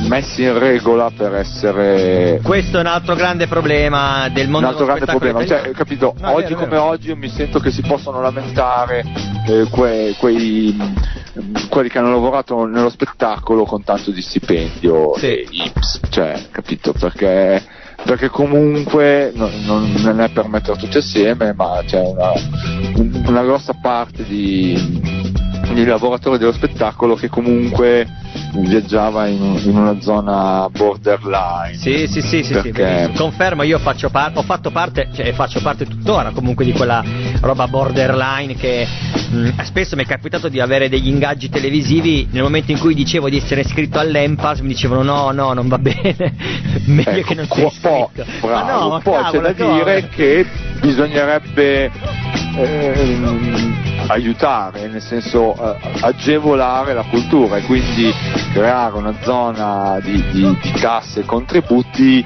[0.08, 4.86] messi in regola per essere Questo è un altro grande problema del un mondo altro
[4.86, 6.13] dello grande problema, cioè, capito?
[6.20, 6.84] No, oggi vero, come vero.
[6.84, 9.04] oggi mi sento che si possono lamentare
[9.48, 10.78] eh, que- quei,
[11.70, 15.26] quelli che hanno lavorato nello spettacolo con tanto di stipendio Sì.
[15.28, 16.94] e IPS, cioè, capito?
[16.94, 17.63] Perché,
[18.04, 22.32] perché comunque no- non, è per mettere tutti assieme, ma c'è una,
[22.98, 24.76] un- una grossa parte di,
[25.74, 28.08] di lavoratori dello spettacolo che comunque
[28.53, 31.75] viaggiava in, in una zona borderline.
[31.77, 33.13] Sì, sì, sì, sì, sì, Perché- benissimo.
[33.17, 37.03] confermo, io faccio par- ho fatto parte, cioè faccio parte tuttora comunque di quella
[37.41, 38.85] roba borderline che
[39.29, 43.29] mh, spesso mi è capitato di avere degli ingaggi televisivi nel momento in cui dicevo
[43.29, 46.15] di essere iscritto all'Empas mi dicevano no, no, non va bene,
[46.85, 48.31] meglio Ecco, che non sia po- iscritto.
[48.41, 50.45] bravo, ma no, ma poi cavolo, c'è da dire che
[50.81, 51.91] bisognerebbe
[52.57, 58.11] ehm, aiutare, nel senso eh, agevolare la cultura e quindi
[58.53, 62.23] creare una zona di, di- di tasse e contributi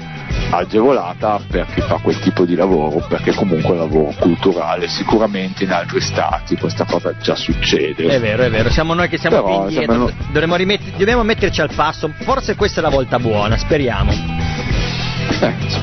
[0.50, 5.64] agevolata per chi fa quel tipo di lavoro, perché comunque è un lavoro culturale, sicuramente
[5.64, 8.04] in altri stati questa cosa già succede.
[8.06, 11.22] È vero, è vero, siamo noi che siamo Però, più indietro, sembrano- dovremmo, rimetter- dobbiamo
[11.24, 14.12] metterci al passo, forse questa è la volta buona, speriamo.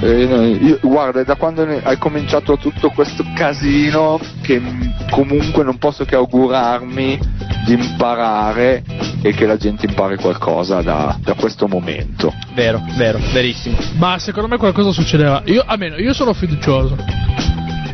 [0.02, 4.62] Eh, io- guarda, è da quando ne- hai cominciato tutto questo casino che
[5.10, 7.20] comunque non posso che augurarmi
[7.66, 8.84] di imparare
[9.22, 12.34] e che la gente impari qualcosa da, da questo momento.
[12.54, 13.78] Vero, vero, verissimo.
[13.98, 15.42] Ma secondo me qualcosa succederà.
[15.46, 16.98] Io, almeno, io sono fiducioso.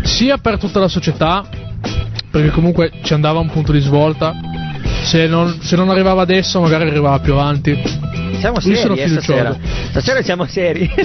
[0.03, 1.45] Sia per tutta la società,
[2.31, 4.33] perché comunque ci andava un punto di svolta.
[5.03, 7.79] Se non, se non arrivava adesso, magari arrivava più avanti.
[8.37, 9.57] Siamo Io seri sono eh, stasera.
[9.89, 10.89] Stasera siamo seri.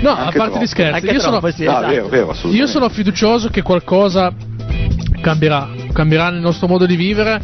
[0.00, 0.58] No, Anche a parte troppo.
[0.60, 1.86] gli scherzi, Anche io sono, troppo, sì, Ah, esatto.
[1.88, 2.56] vero, vero, assolutamente.
[2.58, 4.32] io sono fiducioso che qualcosa
[5.20, 5.68] cambierà.
[5.92, 7.40] Cambierà nel nostro modo di vivere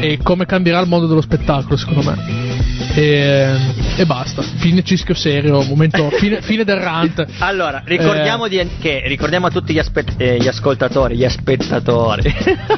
[0.00, 2.43] e come cambierà il mondo dello spettacolo, secondo me.
[2.96, 3.56] E,
[3.96, 4.40] e basta.
[4.42, 7.26] Fine cischio serio, momento, fine, fine del rant.
[7.38, 8.48] Allora, ricordiamo, Eh.
[8.50, 12.32] di- che, ricordiamo a tutti gli, aspe- eh, gli ascoltatori, gli spettatori.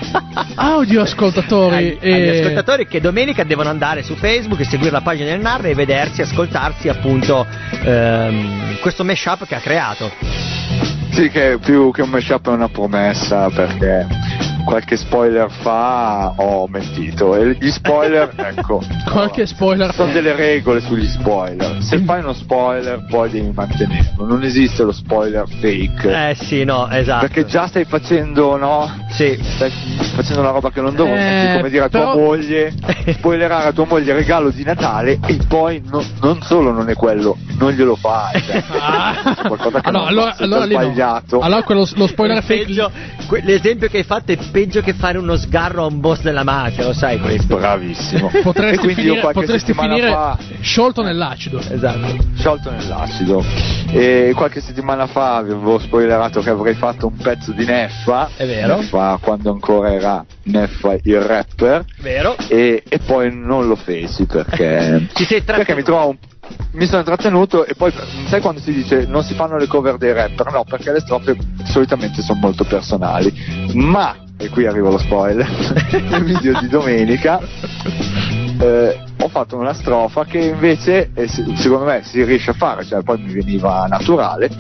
[0.57, 1.75] Audio ascoltatori.
[1.77, 5.41] Agli, e- agli ascoltatori che domenica devono andare su Facebook e seguire la pagina del
[5.41, 7.47] NAR e vedersi, ascoltarsi appunto
[7.85, 10.11] ehm, questo mashup che ha creato.
[11.11, 14.07] Sì, che più che un mashup è una promessa perché
[14.67, 17.35] qualche spoiler fa ho mentito.
[17.37, 18.83] E gli spoiler, ecco.
[19.11, 19.95] Qualche spoiler.
[19.95, 21.81] Sono delle regole sugli spoiler.
[21.81, 24.27] Se fai uno spoiler, poi devi mantenerlo.
[24.27, 26.31] Non esiste lo spoiler fake.
[26.31, 27.21] Eh sì, no, esatto.
[27.27, 28.91] Perché già stai facendo, no?
[29.11, 29.39] Sì.
[29.41, 29.71] Stai
[30.15, 31.17] facendo una roba che non dovevo.
[31.17, 32.75] Eh, come dire a però- tua moglie,
[33.17, 36.95] spoilerare a tua moglie il regalo di Natale e poi no- non solo non è
[36.95, 38.41] quello, non glielo fai.
[38.43, 38.65] Cioè,
[38.97, 39.37] Ah.
[39.47, 40.81] qualcosa che Ah, no, non allora, allora lì no.
[40.83, 41.39] sbagliato.
[41.41, 42.91] Allora quello, lo spoiler fake.
[43.43, 46.83] l'esempio che hai fatto è peggio che fare uno sgarro a un boss della mafia,
[46.83, 47.59] lo sai questo.
[47.59, 48.31] Bravissimo.
[48.33, 51.59] e Potresti quindi io finire, qualche settimana finire fa sciolto nell'acido.
[51.59, 52.17] Esatto.
[52.39, 53.45] sciolto nell'acido.
[53.91, 58.31] E qualche settimana fa avevo spoilerato che avrei fatto un pezzo di Neffa.
[58.35, 58.77] È vero.
[58.77, 61.85] Neffa quando ancora era Neffa il rapper.
[61.99, 62.35] Vero?
[62.49, 66.17] E, e poi non lo feci perché, Ci sei perché mi trovo un
[66.75, 67.93] mi sono intrattenuto e poi
[68.29, 71.37] sai quando si dice non si fanno le cover dei rapper no perché le strofe
[71.65, 73.35] solitamente sono molto personali
[73.73, 75.49] ma e qui arriva lo spoiler
[76.09, 77.41] nel video di domenica
[78.59, 83.03] eh, ho fatto una strofa che invece eh, secondo me si riesce a fare cioè
[83.03, 84.51] poi mi veniva naturale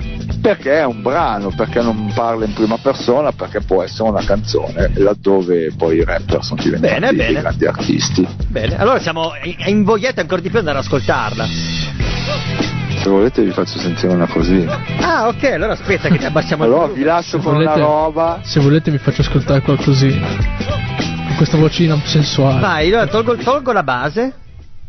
[0.40, 4.92] perché è un brano perché non parla in prima persona perché può essere una canzone
[4.94, 7.40] laddove poi i rapper sono diventati Bene, dei bene.
[7.40, 12.65] grandi artisti Bene, allora siamo in- invogliati ancora di più ad andare ad ascoltarla.
[13.06, 16.72] Se volete vi faccio sentire una cosina Ah, ok, allora aspetta che ti abbassiamo il
[16.72, 20.26] allora vi lascio Se con una volete- roba Se volete vi faccio ascoltare qualcosina.
[20.26, 22.60] Con questa vocina sensuale.
[22.60, 24.34] Vai, allora tolgo, tolgo la base.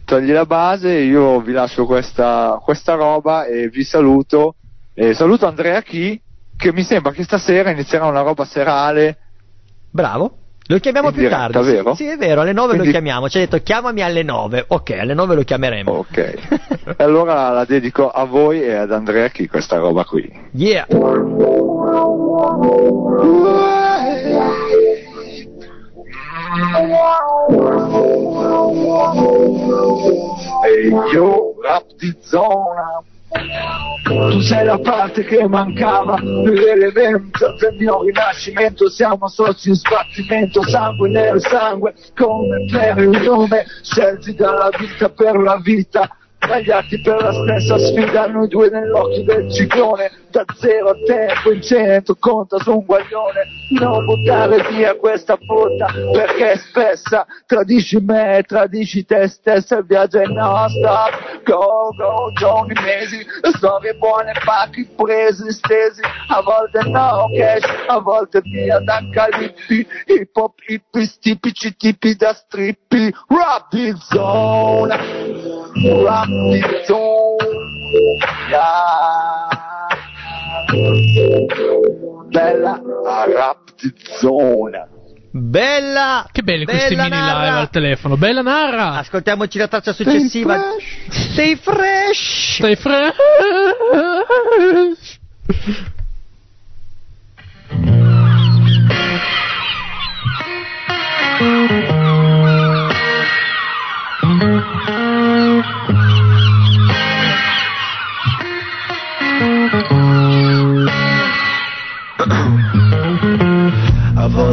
[0.04, 4.56] togli la base io vi lascio questa, questa roba e vi saluto
[4.96, 6.20] e saluto Andrea Chi
[6.56, 9.18] che mi sembra che stasera inizierà una roba serale
[9.92, 10.38] Bravo.
[10.70, 11.72] Lo chiamiamo In più diretta, tardi.
[11.72, 11.96] vero?
[11.96, 13.30] Sì, sì, è vero, alle 9 lo Quindi- chiamiamo.
[13.30, 14.66] Ci ha detto chiamami alle 9.
[14.68, 15.92] Ok, alle 9 lo chiameremo.
[15.92, 16.18] ok
[16.98, 20.86] e allora la dedico a voi e ad Andrea Chi questa roba qui Yeah.
[30.66, 33.02] Ehi yo, rap di zona
[34.04, 38.90] tu sei la parte che mancava l'elemento del mio rinascimento.
[38.90, 45.38] Siamo soci in sbattimento sangue nero sangue come per il nome scelti dalla vita per
[45.38, 46.10] la vita
[46.40, 51.62] tagliati per la stessa sfida noi due nell'occhio del ciclone da zero a tempo in
[51.64, 53.48] cento conta su un guaglione.
[53.80, 57.26] Non buttare via questa botta perché è spessa.
[57.46, 60.92] Tradisci me tradisci te stessa il viaggio è nostro.
[61.44, 66.02] Go go giorni mesi storie buone pacchi presi stesi.
[66.02, 69.88] A volte no cash a volte via da calippi.
[70.06, 73.12] Hip hop hippies tipici tipi da strippi.
[73.28, 79.27] Rap di zona rap di zona
[82.30, 82.82] bella
[83.34, 84.88] rap di zona
[85.40, 86.28] Bella.
[86.32, 87.46] Che belli questi bella mini narra.
[87.46, 88.18] live al telefono.
[88.18, 88.94] Bella narra.
[88.94, 90.60] Ascoltiamoci la traccia successiva.
[91.10, 92.56] Stay fresh.
[92.56, 93.14] Stai fresh.
[101.40, 102.54] A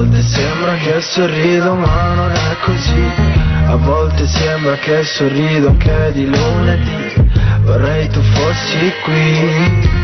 [0.04, 3.12] volte sembra che sorrido ma non è così.
[3.66, 7.30] A volte sembra che sorrido anche di lunedì.
[7.62, 10.02] Vorrei tu fossi qui.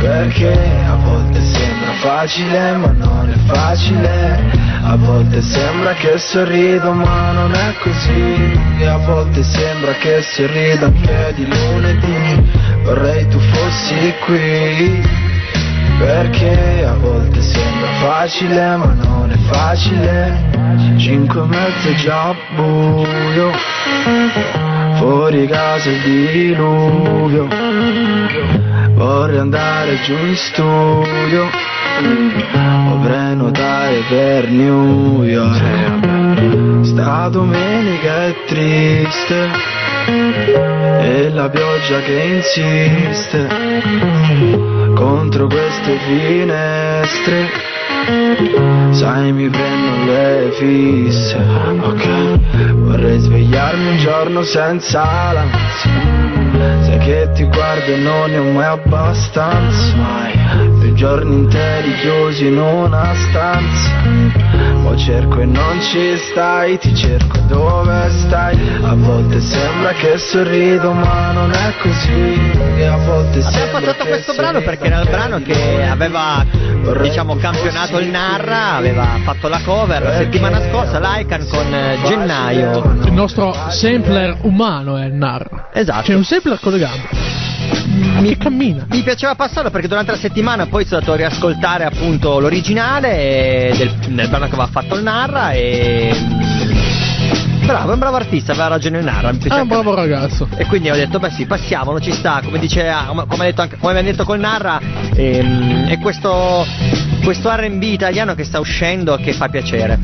[0.00, 0.52] Perché
[0.86, 4.42] a volte sembra facile ma non è facile.
[4.82, 8.58] A volte sembra che sorrido ma non è così.
[8.78, 12.50] E a volte sembra che sorrido anche di lunedì.
[12.82, 15.32] Vorrei tu fossi qui
[15.98, 20.52] perché a volte sembra facile ma non è facile.
[20.96, 23.50] Cinque e mezzo è già buio.
[24.96, 27.48] Fuori casa il diluvio.
[28.94, 31.48] Vorrei andare giù in studio.
[32.90, 36.84] O prenotare per New York.
[36.84, 39.50] Sta domenica è triste.
[41.00, 43.63] E la pioggia che insiste
[45.34, 47.48] contro queste finestre.
[48.92, 51.36] Sai mi prendo le fisse.
[51.80, 55.90] Ok Vorrei svegliarmi un giorno senza l'ansia.
[56.82, 59.96] Sai che ti guardo e non ne ho mai abbastanza.
[59.96, 60.33] Mai
[60.94, 63.90] giorni interi chiusi in una stanza.
[64.80, 68.56] Mo cerco e non ci stai, ti cerco dove stai.
[68.82, 72.52] A volte sembra che sorrido, ma non è così.
[72.76, 76.44] E a volte Abbiamo sembra passato che questo brano perché era il brano che aveva
[77.02, 82.96] diciamo campionato il Narra, aveva fatto la cover la settimana scorsa l'Icon con eh, Gennaio.
[83.04, 85.70] Il nostro sampler umano è il narra.
[85.72, 86.02] Esatto.
[86.02, 87.08] C'è un sampler con le gambe.
[87.74, 88.86] Che cammina.
[88.88, 93.92] Mi piaceva passarlo perché durante la settimana poi sono andato a riascoltare appunto l'originale del,
[94.14, 96.62] del brano che aveva fatto il Narra e...
[97.64, 99.32] Bravo, è un bravo artista, aveva ragione il Narra.
[99.32, 100.46] mi È un bravo ragazzo.
[100.56, 103.62] E quindi ho detto, beh sì, passiamolo, ci sta, come dice, come, come ha detto
[103.62, 104.78] anche, come abbiamo detto col Narra,
[105.14, 106.66] ehm, è questo,
[107.24, 109.98] questo RB italiano che sta uscendo che fa piacere.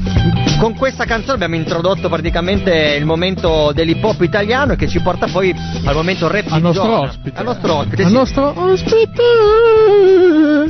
[0.58, 5.54] Con questa canzone abbiamo introdotto praticamente il momento dell'hip hop italiano che ci porta poi
[5.84, 7.00] al momento rap Al nostro zona.
[7.00, 7.38] ospite.
[7.38, 8.02] Al nostro ospite.
[8.02, 8.14] Al sì.
[8.14, 9.22] nostro ospite.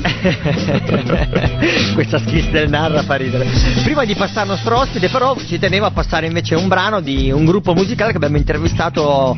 [1.95, 3.47] Questa skills del Narra fa ridere.
[3.83, 7.31] Prima di passare al nostro ospite, però, ci tenevo a passare invece un brano di
[7.31, 9.37] un gruppo musicale che abbiamo intervistato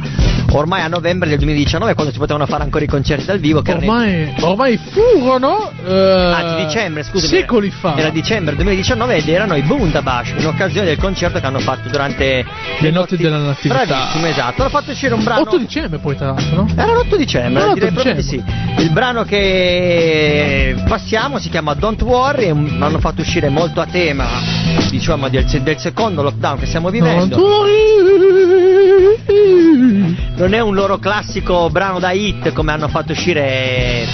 [0.52, 3.62] ormai a novembre del 2019, quando si potevano fare ancora i concerti dal vivo.
[3.62, 5.70] Che erano Ormai, ormai furono.
[5.86, 7.40] eh, Anzi, dicembre, scusami.
[7.40, 7.96] Secoli fa.
[7.96, 12.44] Era dicembre 2019 ed erano i Bundabash in occasione del concerto che hanno fatto durante
[12.78, 13.84] Le notti della natività.
[13.84, 14.62] Bravissimo, esatto.
[14.62, 15.40] Hanno fatto uscire un brano.
[15.42, 16.68] 8 dicembre poi tra l'altro, no?
[16.74, 18.42] Era l'8 dicembre, Era l'8 direi proprio di sì.
[18.78, 24.26] Il brano che passiamo si chiama Don't Worry, l'hanno fatto uscire molto a tema,
[24.90, 27.36] diciamo, del, del secondo lockdown che stiamo vivendo.
[30.36, 34.06] Non è un loro classico brano da hit come hanno fatto uscire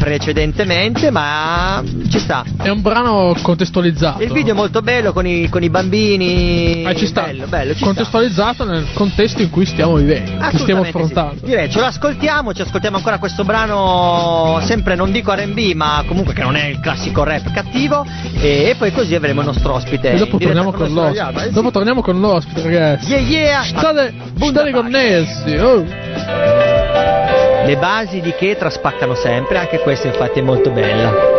[0.00, 2.42] precedentemente, ma ci sta.
[2.60, 4.22] È un brano contestualizzato.
[4.22, 6.82] Il video è molto bello con i, con i bambini.
[6.84, 7.24] Eh, ci sta.
[7.24, 7.86] Bello, bello, ci sta.
[7.86, 10.96] contestualizzato nel contesto in cui stiamo vivendo, che stiamo Assolutamente sì.
[10.96, 11.46] affrontando.
[11.46, 16.32] Direi, ce lo ascoltiamo, ci ascoltiamo ancora questo brano, sempre non dico RB, ma comunque
[16.32, 18.04] che non è il classico rap cattivo,
[18.40, 20.12] e, e poi così avremo il nostro ospite.
[20.12, 21.40] E dopo torniamo con l'ospite.
[21.40, 21.52] Eh sì.
[21.52, 23.12] Dopo torniamo con l'ospite, ragazzi.
[23.12, 23.62] Yeah, yeah.
[23.64, 25.56] State, State connessi.
[25.56, 25.84] Oh.
[27.64, 31.38] Le basi di che traspaccano sempre, anche questa infatti è molto bella.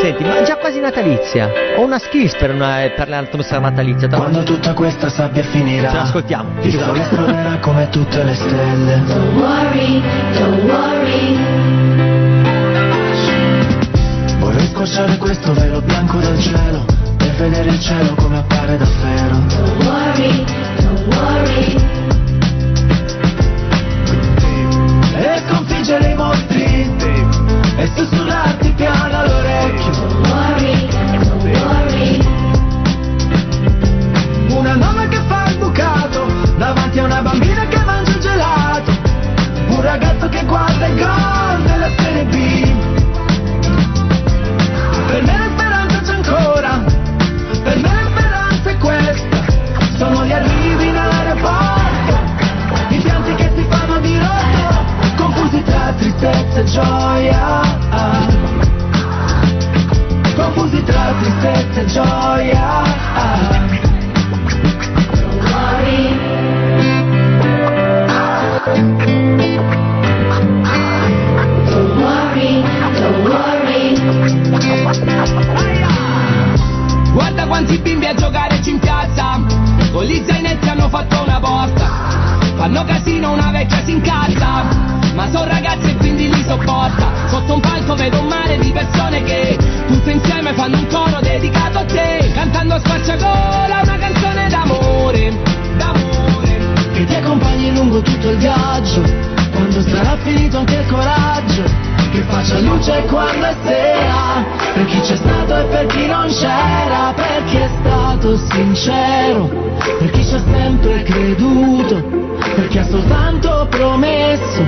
[0.00, 1.50] Senti, ma è già quasi natalizia.
[1.76, 4.08] Ho una skills per, una, per l'atmosfera natalizia.
[4.08, 6.62] tra Quando tutta questa sabbia finirà Ce l'ascoltiamo.
[6.62, 10.02] Il sole esploderà come tutte le stelle Don't worry,
[10.38, 11.38] don't worry.
[14.38, 16.99] Vorrei squarciare questo velo bianco del cielo
[17.40, 19.38] vedere il cielo come appare davvero.
[19.48, 20.44] Don't worry,
[20.76, 21.74] don't worry.
[25.14, 26.96] E sconfiggere i mostri
[27.76, 29.90] E sussurrarti piano all'orecchio.
[29.90, 32.18] Don't worry, don't worry.
[34.50, 36.26] Una nonna che fa il bucato
[36.58, 38.90] Davanti a una bambina che mangia il gelato.
[39.68, 42.69] Un ragazzo che guarda il gol della Serie B
[56.20, 57.60] tristezza e gioia.
[60.36, 62.82] Confusi tra tristezza e gioia.
[65.14, 66.18] Don't worry.
[71.64, 72.64] Don't worry,
[73.00, 73.96] don't worry.
[77.12, 79.40] Guarda quanti bimbi a giocare in piazza.
[79.90, 81.88] Con gli zainetti hanno fatto una porta
[82.54, 87.12] Fanno casino, una vecchia si incazza Ma sono ragazzi e quindi li sopporta.
[87.28, 91.76] Sotto un palco vedo un mare di persone che Tutte insieme fanno un coro dedicato
[91.76, 92.30] a te.
[92.32, 95.38] Cantando a spacciagola una canzone d'amore
[95.76, 96.58] D'amore.
[96.94, 99.02] Che ti accompagni lungo tutto il viaggio.
[99.52, 101.64] Quando sarà finito anche il coraggio.
[102.12, 104.44] Che faccia luce quando è sera.
[104.72, 107.12] Per chi c'è stato e per chi non c'era.
[107.14, 109.48] Per chi è stato sincero.
[109.98, 112.19] Per chi ci ha sempre creduto
[112.60, 114.60] per chi ha soltanto promesso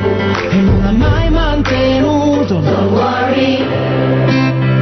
[0.50, 4.81] e non ha mai mantenuto Don't worry.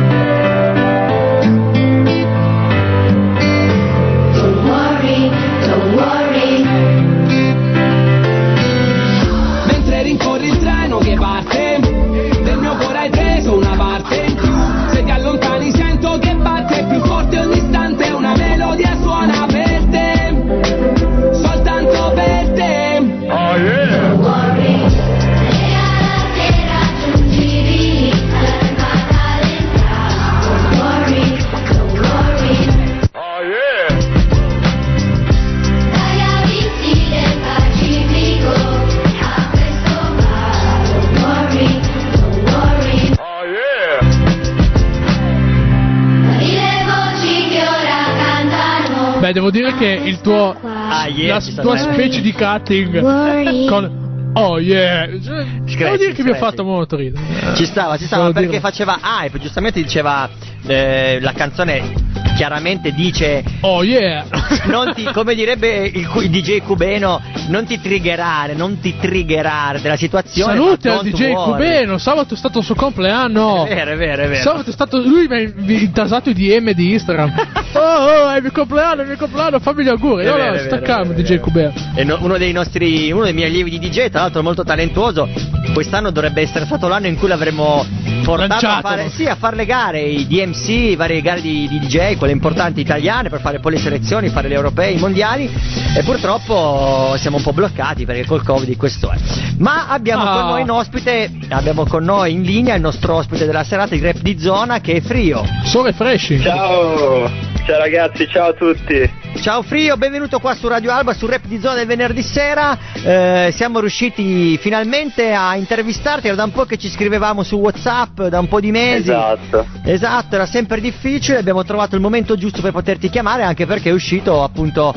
[49.30, 50.56] Beh, devo dire che il tuo.
[50.62, 51.92] Ah, yeah, la tua bene.
[51.92, 53.68] specie di cutting.
[53.68, 54.32] Con.
[54.34, 55.06] Oh yeah!
[55.20, 57.54] Cioè, devo dire che mi ha fatto molto ridere.
[57.54, 58.68] Ci stava, ci stava Devo perché dirlo.
[58.68, 60.28] faceva hype, giustamente diceva
[60.66, 61.99] eh, la canzone
[62.40, 64.24] chiaramente dice Oh yeah!
[64.64, 69.96] non ti, come direbbe il, il DJ cubeno, non ti triggerare, non ti triggerare della
[69.96, 70.54] situazione.
[70.54, 71.50] Salute al DJ worry.
[71.50, 73.66] Cubeno, sabato è stato il suo compleanno.
[73.66, 74.42] È vero, è vero, è vero.
[74.42, 75.02] Sabato è stato.
[75.02, 77.30] Lui mi ha intasato i DM di Instagram.
[77.74, 80.24] oh, oh, è il mio compleanno, è il mio compleanno, fammi gli auguri.
[80.24, 81.74] È No, vero, no, è sta calmo, DJ Cubeno.
[81.94, 85.28] E no- uno dei nostri, uno dei miei allievi di DJ, tra l'altro molto talentuoso,
[85.72, 87.84] quest'anno dovrebbe essere stato l'anno in cui l'avremmo
[88.24, 88.88] portato a Lanciato.
[88.88, 92.80] fare, sì, a fare le gare, i DMC, varie gare di, di DJ, quelle importanti
[92.80, 95.50] italiane, per fare poi le selezioni, fare le europee, i mondiali,
[95.96, 99.16] e purtroppo siamo un po' bloccati perché col Covid questo è.
[99.58, 100.36] Ma abbiamo Ah.
[100.40, 104.00] con noi un ospite, abbiamo con noi in linea il nostro ospite della serata di
[104.00, 105.42] rap di zona che è Frio.
[105.64, 106.40] Sole Fresci.
[106.40, 109.18] Ciao, ciao ragazzi, ciao a tutti.
[109.40, 112.76] Ciao Frio, benvenuto qua su Radio Alba, su Rap di Zona del venerdì sera.
[112.94, 118.22] Eh, siamo riusciti finalmente a intervistarti, era da un po' che ci scrivevamo su Whatsapp,
[118.22, 119.10] da un po' di mesi.
[119.10, 119.66] Esatto.
[119.84, 123.92] Esatto, era sempre difficile, abbiamo trovato il momento giusto per poterti chiamare, anche perché è
[123.92, 124.94] uscito appunto.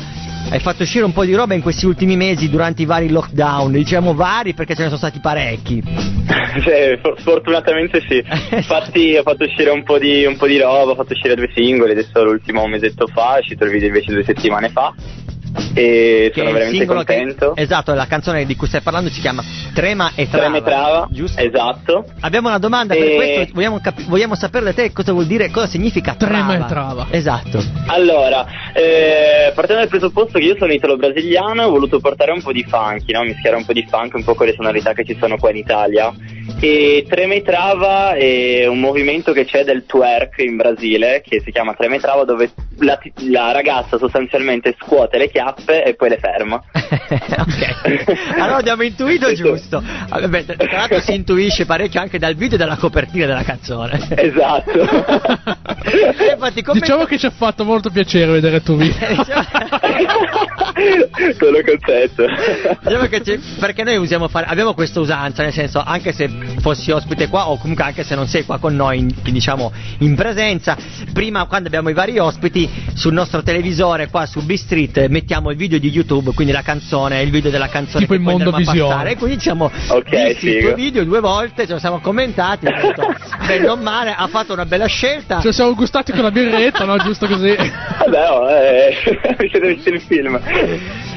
[0.50, 3.72] Hai fatto uscire un po' di roba in questi ultimi mesi durante i vari lockdown,
[3.72, 5.82] diciamo vari perché ce ne sono stati parecchi.
[6.54, 8.24] Sì, for- fortunatamente sì.
[8.56, 11.50] Infatti ho fatto uscire un po, di, un po' di roba, ho fatto uscire due
[11.52, 14.94] singoli, adesso l'ultimo un mesetto fa, è uscito il video invece due settimane fa.
[15.76, 17.56] E Che sono veramente singolo che- contento.
[17.56, 19.44] esatto, la canzone di cui stai parlando si chiama
[19.74, 20.44] Trema e Trava.
[20.50, 21.40] Trema e trava, giusto?
[21.42, 22.06] esatto.
[22.22, 25.50] Abbiamo una domanda per E- questo, vogliamo, capi- vogliamo sapere da te cosa vuol dire,
[25.52, 26.66] cosa significa Trema trava.
[26.66, 27.08] e trava.
[27.10, 27.64] Esatto.
[27.88, 32.64] Allora, eh, partendo dal presupposto che io sono italo-brasiliano, ho voluto portare un po' di
[32.68, 33.24] funky, no?
[33.24, 35.58] mischiare un po' di funk un po' con le sonorità che ci sono qua in
[35.58, 36.12] Italia.
[36.66, 41.52] E Treme e Trava è un movimento che c'è del twerk in Brasile, che si
[41.52, 42.98] chiama Treme e Trava, dove la,
[43.30, 46.64] la ragazza sostanzialmente scuote le chiappe e poi le ferma.
[46.72, 48.38] ok.
[48.38, 49.84] Allora abbiamo intuito giusto.
[50.08, 54.00] Vabbè, beh, tra l'altro si intuisce parecchio anche dal video e dalla copertina della canzone.
[54.16, 55.62] Esatto.
[55.84, 58.96] E infatti, Diciamo che ci ha fatto molto piacere vedere il tuo video.
[61.38, 62.26] Solo concetto.
[62.84, 66.30] Diciamo che c'è- perché noi usiamo fare, abbiamo questa usanza, nel senso, anche se
[66.60, 70.16] fossi ospite qua, o comunque anche se non sei qua con noi, in, diciamo, in
[70.16, 70.78] presenza,
[71.14, 75.58] prima quando abbiamo i vari ospiti, sul nostro televisore qua su B Street mettiamo il
[75.58, 78.80] video di YouTube, quindi la canzone, il video della canzone Tipo che a Mondovisione.
[78.90, 79.12] passare.
[79.12, 83.04] E quindi diciamo, Ok, visti il tuo video due volte, ce lo siamo commentati, detto,
[83.48, 85.40] beh, non male, ha fatto una bella scelta.
[85.40, 86.98] Ce lo siamo gustati con la birretta, no?
[86.98, 87.56] Giusto così.
[87.56, 88.96] Vabbè, oh, eh,
[89.40, 90.40] mi siete visto il film.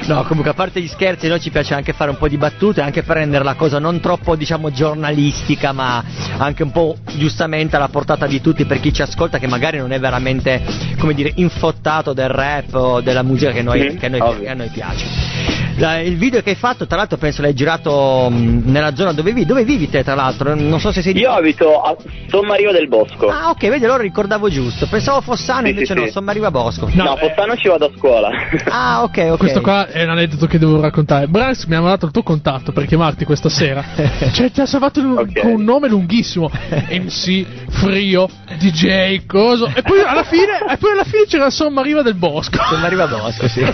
[0.07, 2.81] No, comunque a parte gli scherzi, noi ci piace anche fare un po' di battute,
[2.81, 6.03] anche per rendere la cosa non troppo, diciamo, giornalistica, ma
[6.37, 9.91] anche un po' giustamente alla portata di tutti per chi ci ascolta, che magari non
[9.91, 10.61] è veramente,
[10.97, 14.53] come dire, infottato del rap o della musica che, noi- Mhm, che noi- che a
[14.53, 15.56] noi piace.
[15.77, 19.31] La- il video che hai fatto, tra l'altro, penso l'hai girato mh, nella zona dove
[19.31, 19.45] vivi.
[19.45, 20.55] Dove vivi te, tra l'altro?
[20.55, 21.19] Non so se sei di.
[21.19, 21.95] Io abito a
[22.29, 23.27] Sommario del Bosco.
[23.29, 24.87] Ah, ok, vedi, allora ricordavo giusto.
[24.87, 26.11] Pensavo Fossano, Sì, invece sì, no, sì.
[26.11, 26.89] Sommariva Bosco.
[26.93, 28.29] No, a Fossano ci vado a scuola.
[28.69, 29.37] Ah, ok, ok.
[29.37, 31.27] Questo qua è un aneddoto che devo raccontare.
[31.27, 33.83] Branks mi ha mandato il tuo contatto per chiamarti questa sera.
[34.33, 35.39] cioè, ti ha salvato un- Ok.
[35.41, 36.49] con un nome lunghissimo:
[36.89, 39.71] MC, Frio, DJ, Coso.
[39.75, 42.57] E poi alla fine, e poi alla fine c'era Sommariva del Bosco.
[42.67, 43.61] Sommariva Bosco, sì.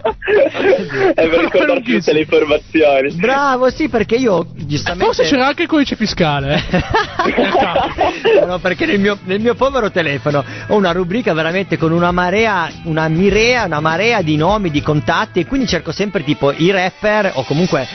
[0.00, 3.12] è per ricordarci tutte le informazioni.
[3.12, 5.04] Bravo, sì, perché io giustamente.
[5.06, 6.62] Forse c'era anche il codice fiscale.
[6.70, 8.44] eh.
[8.46, 12.70] no, perché nel mio, nel mio povero telefono ho una rubrica veramente con una marea,
[12.84, 17.32] una mirea, una marea di nomi, di contatti e quindi cerco sempre tipo i rapper
[17.34, 17.86] o comunque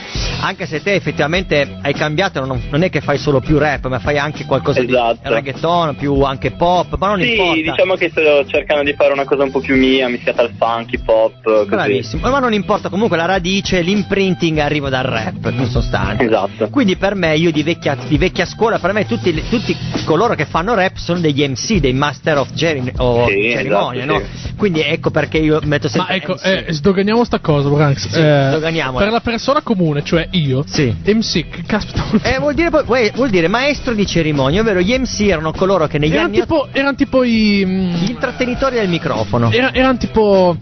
[0.46, 3.98] anche se te effettivamente hai cambiato, non, non è che fai solo più rap, ma
[3.98, 5.20] fai anche qualcosa Esatto.
[5.22, 7.60] di reggaeton, più anche pop, ma non sì, importa.
[7.60, 10.98] diciamo che sto cercando di fare una cosa un po' più mia, mischiata al funky,
[11.02, 11.66] pop, così.
[11.68, 16.22] Bravissimo, ma non importa, comunque la radice, l'imprinting arriva dal rap in sostanza.
[16.22, 16.68] Esatto.
[16.68, 20.44] Quindi per me, io di vecchia, di vecchia scuola, per me tutti, tutti coloro che
[20.44, 24.52] fanno rap sono degli MC, dei Master of Ceri- o Sì, Cerimonia, esatto, no?
[24.56, 26.44] Quindi ecco perché io metto Ma sempre ecco, MC.
[26.44, 28.08] eh, sdoganiamo sta cosa, Branks.
[28.08, 29.02] Sì, Eh, sdoganiamola.
[29.04, 30.94] per la persona comune, cioè io, Sì.
[31.04, 32.34] MC, che caspita vuol dire?
[32.34, 35.86] Eh, vuol, dire, poi- vuol- vuol dire maestro di cerimonia, ovvero gli MC erano coloro
[35.86, 37.62] che negli erano anni tipo, erano tipo i.
[37.64, 39.50] mm, gli intrattenitori del microfono.
[39.50, 40.56] era- erano tipo.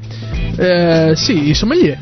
[0.57, 1.99] Eh, sì, i sommelier.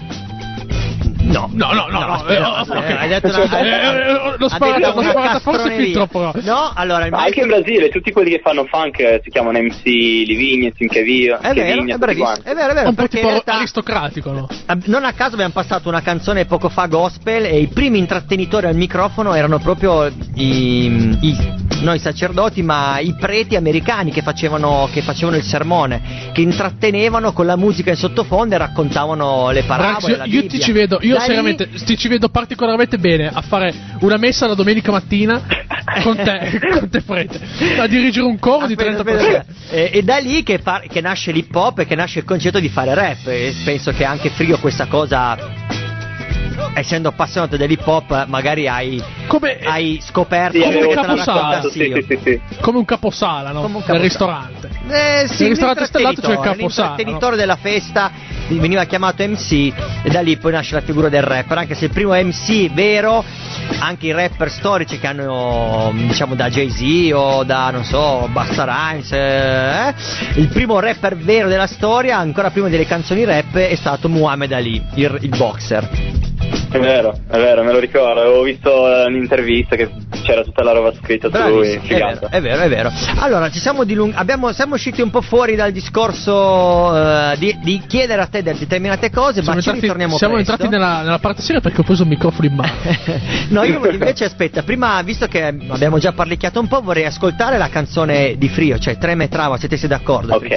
[1.23, 2.97] No, No, no, no, no, aspetta, eh, aspetta, ok.
[3.01, 6.33] hai detto una, Eh, eh, eh, sparata forse fin troppo.
[6.43, 10.71] No, allora anche in Brasile, tutti quelli che fanno funk eh, si chiamano MC Livigno,
[10.77, 14.49] Simchevio, È vero, è bravissimo, è vero, è vero, un po' tipo realtà aristocratico, no?
[14.67, 18.67] eh, non a caso abbiamo passato una canzone poco fa gospel e i primi intrattenitori
[18.67, 20.85] al microfono erano proprio i,
[21.21, 26.41] i- non i sacerdoti ma i preti americani che facevano, che facevano il sermone, che
[26.43, 30.13] intrattenevano con la musica in sottofondo e raccontavano le parabole.
[30.13, 30.59] io, la io Bibbia.
[30.59, 34.55] ti ci vedo, io seriamente ti ci vedo particolarmente bene a fare una messa la
[34.55, 35.41] domenica mattina
[36.03, 37.41] con te, con te prete,
[37.79, 39.39] a dirigere un coro di Aspetta, 30 aspetta, persone.
[39.39, 39.75] aspetta.
[39.75, 42.59] E, e da lì che, par- che nasce l'hip hop e che nasce il concetto
[42.61, 43.27] di fare rap.
[43.27, 45.37] E penso che anche Frio questa cosa,
[46.75, 49.03] essendo appassionato dell'hip hop, magari hai,
[49.65, 52.41] hai scoperto Sì, come avevo te la caposaldo, raccontassi sì, sì, sì, sì.
[52.61, 53.61] Come un caposala, no?
[53.63, 54.03] Come un Nel caposala.
[54.03, 54.70] ristorante.
[54.89, 56.55] Eh, sì, Nel ristorante stellato c'è il caposala.
[56.57, 58.11] l'intrattenitore della festa
[58.49, 59.73] veniva chiamato MC
[60.03, 63.23] e da lì poi nasce la figura del rapper, anche se il primo MC vero,
[63.79, 69.13] anche i rapper storici che hanno diciamo da Jay-Z o da non so, Basta Rhymes,
[69.13, 69.95] eh,
[70.41, 74.83] il primo rapper vero della storia, ancora prima delle canzoni rap, è stato Muhammad Ali,
[74.95, 75.89] il, il boxer.
[76.73, 79.91] È vero, è vero, me lo ricordo, avevo visto eh, un'intervista che
[80.23, 82.93] c'era tutta la roba scritta su lui, è vero, è vero, è vero.
[83.19, 87.83] Allora, ci siamo dilung- abbiamo, siamo usciti un po' fuori dal discorso eh, di, di
[87.89, 90.53] chiedere a te de- determinate cose, Siamo ma ci entrati, ritorniamo siamo presto.
[90.53, 92.73] entrati nella, nella parte seria perché ho preso il microfono in mano.
[93.51, 97.69] No, io invece aspetta, prima, visto che abbiamo già parlicchiato un po', vorrei ascoltare la
[97.69, 100.35] canzone di Frio, cioè Treme e Trava, siete siete d'accordo?
[100.37, 100.49] Ok.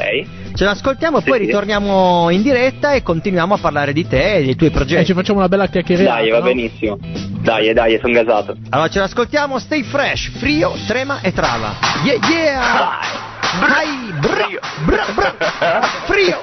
[0.56, 1.46] Ce l'ascoltiamo, Sì, poi sì.
[1.46, 5.06] ritorniamo in diretta e continuiamo a parlare di te e dei tuoi e progetti.
[5.06, 6.03] ci facciamo una bella chiacchierata.
[6.04, 6.44] Dai, va no?
[6.44, 6.98] benissimo.
[7.42, 8.56] Dai, dai, sono gasato.
[8.70, 11.76] Allora ce l'ascoltiamo, stay fresh, Frio, Trema e Trava.
[12.04, 13.00] Yeah, yeah!
[13.60, 14.48] Vai, bra,
[14.86, 16.42] bra, bra, Frio!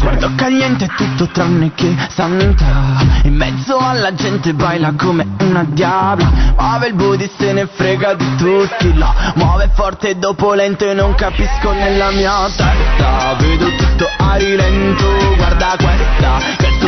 [0.00, 6.86] Sguardo caliente tutto tranne che santa In mezzo alla gente baila come una diabla Muove
[6.88, 11.72] il booty se ne frega di tutti là Muove forte dopo lento e non capisco
[11.72, 16.79] nella mia testa Vedo tutto a rilento Guarda questa Questo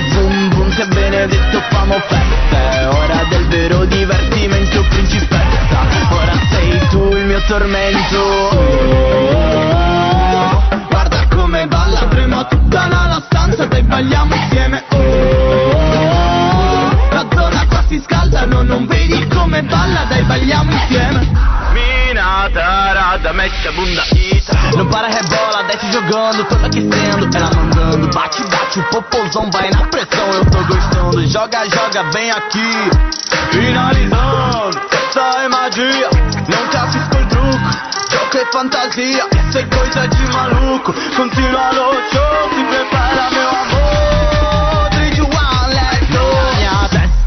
[0.83, 5.81] se benedetto famo festa ora del vero divertimento principessa
[6.11, 8.51] Ora sei tu il mio tormento
[10.89, 14.85] Guarda come balla, trema tutta la, la stanza, dai balliamo insieme.
[17.11, 21.62] La zona qua si scalda, no, non vedi come balla, dai balliamo insieme.
[22.51, 28.43] Tarada, mexe a bunda ita Não para rebola, desce jogando, tô aquecendo, ela mandando Bate,
[28.45, 32.91] bate, o popozão vai na pressão, eu tô gostando Joga, joga, vem aqui.
[33.51, 36.11] Finalizando, essa é magia
[36.49, 40.93] Nunca fiz com truco Gioco e fantasia, isso é coisa de maluco.
[41.17, 44.12] Continua no show, se prepara meu amor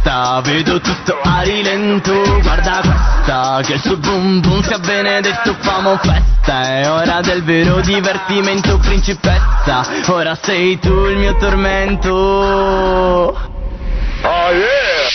[0.05, 5.55] testa, vedo tutto a rilento Guarda questa, che il suo boom boom sia benedetto.
[5.59, 9.83] Famo festa È ora del vero divertimento principessa.
[10.07, 12.13] Ora sei tu il mio tormento.
[14.21, 15.09] Oh yeah.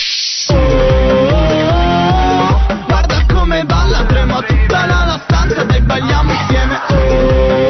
[2.85, 6.79] Guarda come balla, trema tutta la, la stanza, dai balliamo insieme.
[6.89, 7.67] Oh,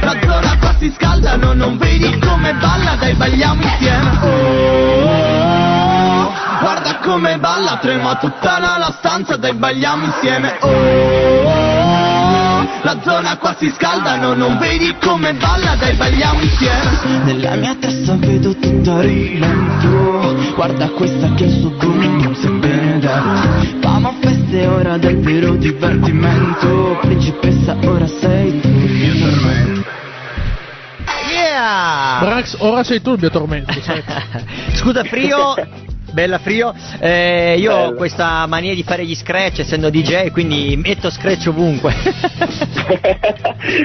[0.00, 4.18] la zona qua si scalda, no, non vedi come balla, dai balliamo insieme.
[4.22, 4.93] Oh,
[7.14, 10.56] come balla, trema tutta la, la stanza, dai balliamo insieme.
[10.62, 11.44] Oh,
[12.82, 17.22] la zona qua si scalda, no, non vedi come balla, dai balliamo insieme.
[17.22, 22.48] Nella mia testa vedo tutto a rilento, guarda questa che il suo boom boom si
[22.48, 23.78] benedetto.
[23.80, 29.92] Fama festa è ora del vero divertimento, principessa ora sei tu, il mio tormento.
[31.30, 32.18] Yeah!
[32.20, 33.72] Brax, ora sei tu il mio tormento.
[34.74, 35.54] Scusa Frio,
[36.14, 37.96] bella Frio, eh, io ho Bello.
[37.96, 41.92] questa mania di fare gli scratch essendo DJ, quindi metto scratch ovunque.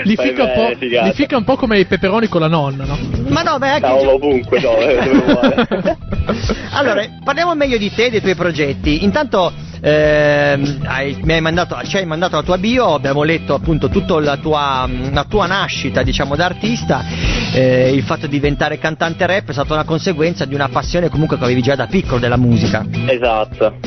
[0.04, 2.98] Li fica, un bene, li fica un po' come i peperoni con la nonna, no?
[3.28, 5.98] Ma no, beh, anche No, ovunque, no, eh.
[6.72, 9.04] Allora, parliamo meglio di te e dei tuoi progetti.
[9.04, 9.52] Intanto
[9.82, 14.20] ehm, hai- mi hai mandato, ci hai mandato la tua bio, abbiamo letto appunto tutta
[14.20, 17.04] la tua, la tua nascita, diciamo, da artista.
[17.54, 21.38] Eh, il fatto di diventare cantante rap è stata una conseguenza di una passione comunque
[21.38, 22.86] che avevi già da piccolo della musica.
[23.08, 23.78] Esatto.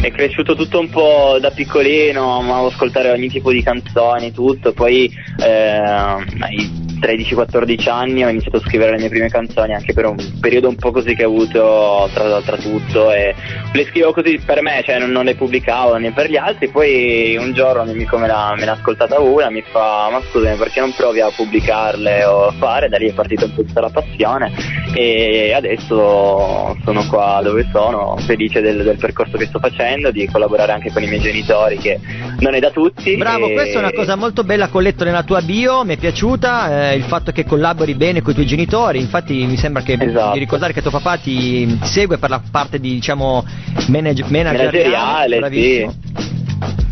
[0.00, 5.10] È cresciuto tutto un po' da piccolino, amavo ascoltare ogni tipo di canzoni, tutto, poi
[5.38, 10.16] eh, ai 13-14 anni ho iniziato a scrivere le mie prime canzoni anche per un
[10.40, 13.34] periodo un po' così che ho avuto tra, tra tutto e
[13.72, 17.36] le scrivo così per me, cioè non, non le pubblicavo né per gli altri, poi
[17.36, 20.80] un giorno un amico me l'ha, me l'ha ascoltata una, mi fa ma scusami perché
[20.80, 23.90] non provi a pubblicarle o a fare, da lì è partita un po' tutta la
[23.90, 24.52] passione
[24.94, 30.72] e adesso sono qua dove sono, felice del, del percorso che sto facendo, di collaborare
[30.72, 31.98] anche con i miei genitori che
[32.38, 33.16] non è da tutti.
[33.16, 35.94] Bravo, e- questa è una cosa molto bella che ho letto nella tua bio, mi
[35.94, 39.82] è piaciuta, eh, il fatto che collabori bene con i tuoi genitori, infatti mi sembra
[39.82, 40.32] che Esatto.
[40.32, 43.44] di ricordare che tuo papà ti segue per la parte di diciamo
[43.88, 46.02] manage- manageriale, Manageriale, bravissimo.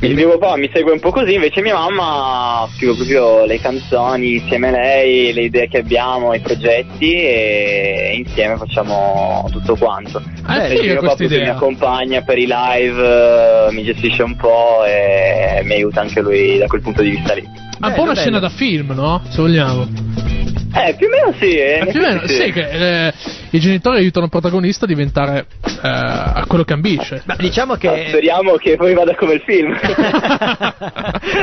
[0.01, 4.35] Il mio papà mi segue un po' così, invece mia mamma scrive proprio le canzoni
[4.35, 10.20] insieme a lei, le idee che abbiamo, i progetti e insieme facciamo tutto quanto.
[10.43, 14.85] Ah, è Invece figa mio papà mi accompagna per i live, mi gestisce un po'
[14.85, 17.49] e mi aiuta anche lui da quel punto di vista lì.
[17.79, 19.23] Ma un po' una scena da film, no?
[19.29, 20.41] Se vogliamo.
[20.75, 21.55] Eh, più o meno sì.
[21.57, 23.12] eh, Eh, più o meno, sì, che eh,
[23.51, 27.23] i genitori aiutano il protagonista a diventare eh, a quello che ambisce.
[27.37, 29.73] diciamo che Speriamo che poi vada come il film.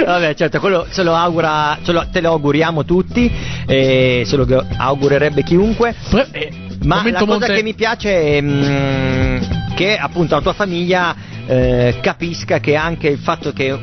[0.05, 3.31] Vabbè, certo, quello se lo augura, ce lo- te lo auguriamo tutti,
[3.67, 4.45] e se lo
[4.77, 5.93] augurerebbe chiunque.
[6.83, 9.41] Ma la cosa Monte- che mi piace è mm,
[9.75, 11.13] che appunto la tua famiglia
[11.45, 13.77] eh, capisca che anche il fatto che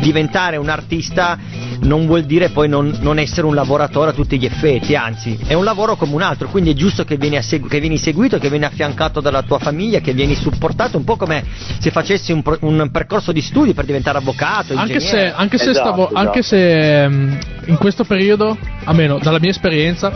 [0.00, 1.38] diventare un artista
[1.82, 5.54] non vuol dire poi non, non essere un lavoratore a tutti gli effetti, anzi è
[5.54, 8.38] un lavoro come un altro, quindi è giusto che vieni, a segu- che vieni seguito,
[8.38, 11.44] che vieni affiancato dalla tua famiglia, che vieni supportato, un po' come
[11.78, 15.70] se facessi un, pro- un percorso di studi per diventare avvocato, Anche se, anche se,
[15.70, 16.18] Esatto, stavo, esatto.
[16.18, 17.32] anche se mm,
[17.66, 20.10] in questo periodo, almeno dalla mia esperienza,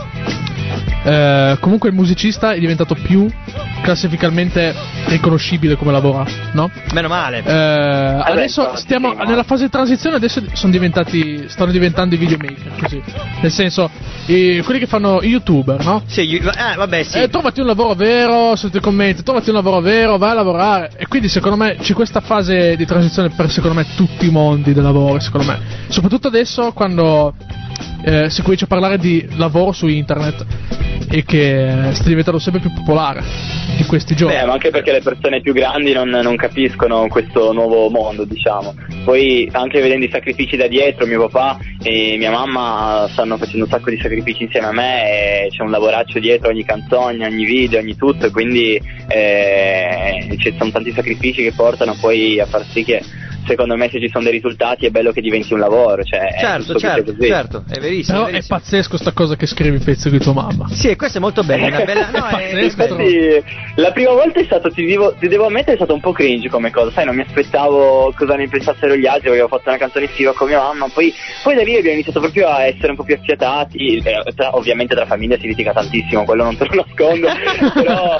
[1.05, 3.27] eh, comunque il musicista è diventato più
[3.83, 4.73] classificalmente
[5.05, 6.71] riconoscibile come lavora, no?
[6.93, 7.43] Meno male.
[7.45, 13.01] Eh, adesso stiamo nella fase di transizione, adesso sono diventati, stanno diventando i videomaker, così.
[13.41, 13.89] Nel senso,
[14.25, 16.01] i- quelli che fanno i youtuber, no?
[16.07, 17.19] Sì, io- eh, vabbè, sì.
[17.19, 20.91] Eh, trovati un lavoro vero sotto i commenti, trovati un lavoro vero, vai a lavorare.
[20.97, 24.73] E quindi secondo me c'è questa fase di transizione per secondo me tutti i mondi
[24.73, 25.59] del lavoro, secondo me.
[25.89, 27.35] Soprattutto adesso quando
[28.03, 30.45] eh, si comincia a parlare di lavoro su internet
[31.09, 33.23] e che sta diventando sempre più popolare
[33.77, 34.35] di questi giorni.
[34.35, 38.73] Beh, ma anche perché le persone più grandi non, non capiscono questo nuovo mondo, diciamo.
[39.03, 43.69] Poi anche vedendo i sacrifici da dietro, mio papà e mia mamma stanno facendo un
[43.69, 47.79] sacco di sacrifici insieme a me e c'è un lavoraccio dietro ogni canzone, ogni video,
[47.79, 52.83] ogni tutto, e quindi eh, ci sono tanti sacrifici che portano poi a far sì
[52.83, 53.01] che
[53.45, 56.03] secondo me se ci sono dei risultati è bello che diventi un lavoro.
[56.03, 57.27] Cioè, è Certo, certo, così.
[57.27, 58.17] certo, è verissimo.
[58.17, 58.57] Però è è verissimo.
[58.57, 60.67] pazzesco sta cosa che scrivi i pezzi di tua mamma.
[60.69, 62.09] Sì, e questo è molto bello, una bella...
[62.15, 62.81] No, è, è Pazzesco.
[62.83, 63.43] Infatti,
[63.75, 66.49] la prima volta è stato, ti devo, ti devo ammettere, è stato un po' cringe
[66.49, 70.05] come cosa, sai, non mi aspettavo cosa ne pensassero gli altri, avevo fatto una canzone
[70.05, 73.03] estiva con mia mamma, poi, poi da lì abbiamo iniziato proprio a essere un po'
[73.03, 77.27] più affiatati, eh, tra- ovviamente tra famiglia si litiga tantissimo, quello non te lo nascondo,
[77.73, 78.17] però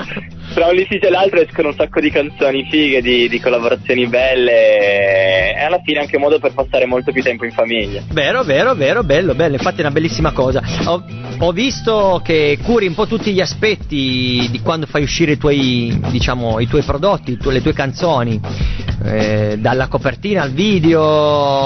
[0.55, 5.53] tra un litigio e l'altro escono un sacco di canzoni fighe, di, di collaborazioni belle,
[5.53, 8.01] e alla fine anche un modo per passare molto più tempo in famiglia.
[8.13, 10.63] Vero, vero, vero, bello, bello, infatti è una bellissima cosa.
[10.85, 11.03] Ho,
[11.39, 15.99] ho visto che curi un po' tutti gli aspetti di quando fai uscire i tuoi,
[16.09, 18.39] diciamo, i tuoi prodotti, tuoi- le tue canzoni,
[19.05, 21.01] eh, dalla copertina al video,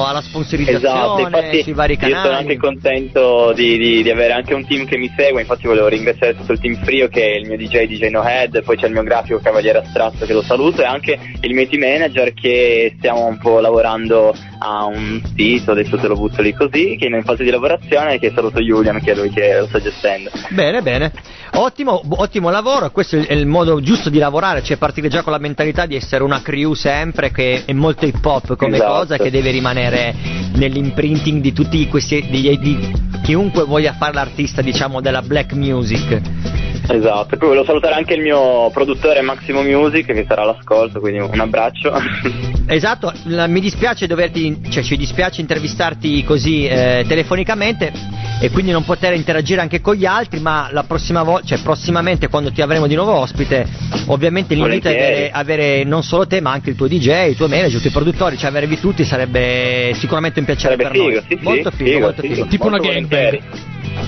[0.06, 2.36] alla Esatto, sponsorizzazione infatti sui vari io sono canali.
[2.36, 6.36] anche contento di, di- di avere anche un team che mi segue, infatti volevo ringraziare
[6.36, 8.94] tutto il team Frio che è il mio DJ DJ No Head, poi c'è il
[8.94, 13.26] mio grafico Cavaliere Astratto che lo saluto e anche il mio team manager che stiamo
[13.26, 17.24] un po' lavorando a un sito, adesso te lo butto lì così, che è in
[17.24, 20.30] fase di lavorazione che saluto Julian che è lui che lo sta gestendo.
[20.50, 21.12] Bene, bene.
[21.54, 25.40] Ottimo, ottimo lavoro, questo è il modo giusto di lavorare, cioè partire già con la
[25.40, 28.92] mentalità di essere una crew sempre, che è molto hip hop come Esatto.
[28.92, 30.14] cosa, che deve rimanere
[30.54, 32.92] nell'imprinting di tutti questi, di, di
[33.24, 36.59] chiunque voglia fare l'artista, diciamo, della black music.
[36.92, 41.20] Esatto, e poi volevo salutare anche il mio produttore Maximo Music che sarà all'ascolto, quindi
[41.20, 41.92] un abbraccio.
[42.72, 47.92] Esatto, la- mi dispiace doverti, cioè ci dispiace intervistarti così eh, telefonicamente
[48.40, 52.28] e quindi non poter interagire anche con gli altri, ma la prossima volta, cioè prossimamente
[52.28, 53.66] quando ti avremo di nuovo ospite,
[54.06, 57.50] ovviamente l'invito è avere, avere non solo te ma anche il tuo DJ, i tuoi
[57.50, 61.24] manager, i tuoi produttori, cioè avervi tutti sarebbe sicuramente un piacere Sarebbe per figo, noi.
[61.28, 62.46] sì, sì, molto figo, figo, molto sì, figo.
[62.46, 63.40] Tipo una molto gangbang.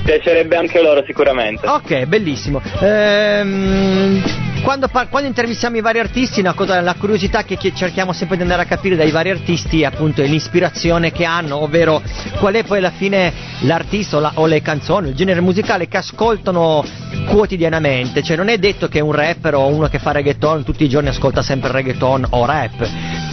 [0.03, 1.67] Piacerebbe anche loro sicuramente.
[1.67, 2.61] Ok, bellissimo.
[2.81, 4.21] Ehm,
[4.63, 8.35] quando, par- quando intervistiamo i vari artisti, una cosa, la curiosità che, che cerchiamo sempre
[8.37, 12.01] di andare a capire dai vari artisti appunto è l'ispirazione che hanno, ovvero
[12.39, 15.97] qual è poi alla fine l'artista o, la- o le canzoni, il genere musicale che
[15.97, 16.83] ascoltano
[17.27, 18.21] quotidianamente.
[18.23, 21.09] Cioè non è detto che un rapper o uno che fa reggaeton tutti i giorni
[21.09, 22.87] ascolta sempre reggaeton o rap.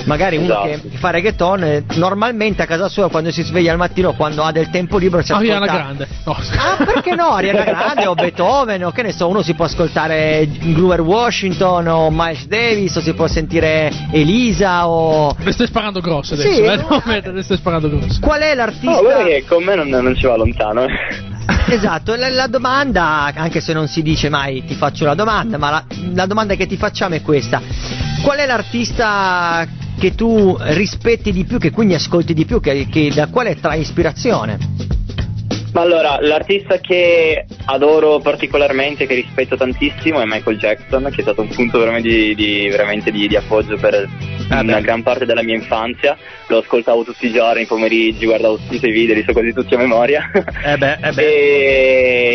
[0.04, 0.88] Magari uno Esatto.
[0.88, 4.52] che fa reggaeton, eh, normalmente a casa sua quando si sveglia al mattino, quando ha
[4.52, 5.74] del tempo libero, si Ariana ascolta...
[5.82, 6.08] Grande.
[6.24, 6.32] No.
[6.56, 7.28] Ah, perché no?
[7.32, 12.10] Ariana Grande o Beethoven o che ne so, uno si può ascoltare Grover Washington o
[12.12, 15.34] Miles Davis o si può sentire Elisa o...
[15.38, 16.60] Le stai sparando grosse adesso, Sì.
[16.62, 16.76] eh?
[16.76, 17.02] No,
[17.32, 18.20] le stai sparando grosse.
[18.20, 19.00] Qual è No, l'artista...
[19.00, 20.84] guarda che con me non, non ci va lontano.
[20.84, 21.36] eh.
[21.70, 25.70] Esatto, la, la domanda, anche se non si dice mai ti faccio la domanda, ma
[25.70, 27.60] la, la domanda che ti facciamo è questa.
[28.22, 29.66] Qual è l'artista
[29.98, 33.80] che tu rispetti di più, che quindi ascolti di più, che, che- da quale trai
[33.80, 34.56] ispirazione?
[35.72, 41.42] Ma allora, l'artista che adoro particolarmente, che rispetto tantissimo, è Michael Jackson, che è stato
[41.42, 44.08] un punto veramente di, di- veramente di- di appoggio per
[44.50, 44.80] Ah, una beh.
[44.80, 46.16] gran parte della mia infanzia.
[46.46, 49.52] Lo ascoltavo tutti i giorni, i pomeriggi, guardavo tutti i suoi video, li so quasi
[49.52, 50.30] tutti a memoria.
[50.64, 51.12] Eh beh, eh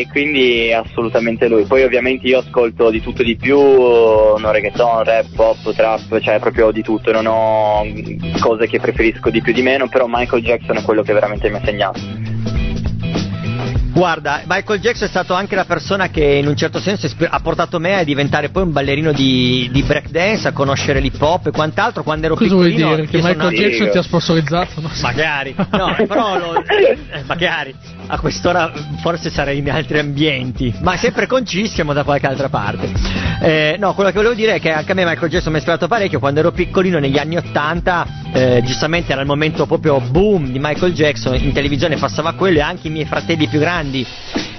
[0.01, 1.63] E quindi assolutamente lui.
[1.65, 6.39] Poi ovviamente io ascolto di tutto e di più, no reggaeton, rap, pop, trap, cioè
[6.39, 7.83] proprio di tutto, non ho
[8.39, 11.55] cose che preferisco di più di meno, però Michael Jackson è quello che veramente mi
[11.55, 11.99] ha segnato.
[13.93, 17.79] Guarda, Michael Jackson è stato anche la persona che in un certo senso ha portato
[17.79, 22.01] me a diventare poi un ballerino di, di breakdance, a conoscere l'hip hop e quant'altro
[22.01, 22.95] quando ero Cosa vuoi piccolino.
[22.95, 23.07] dire?
[23.07, 24.81] Che io sono Michael nato- Jackson ti ha sponsorizzato?
[24.81, 24.89] No.
[24.99, 27.75] Magari, no, però lo- eh, magari
[28.07, 32.49] a quest'ora forse sarei in altri ambienti, ma sempre con C siamo da qualche altra
[32.49, 32.91] parte.
[33.41, 35.59] Eh, no, quello che volevo dire è che anche a me Michael Jackson mi ha
[35.59, 40.51] ispirato parecchio quando ero piccolino negli anni 80, eh, giustamente era il momento proprio boom
[40.51, 44.05] di Michael Jackson, in televisione passava quello e anche i miei fratelli più grandi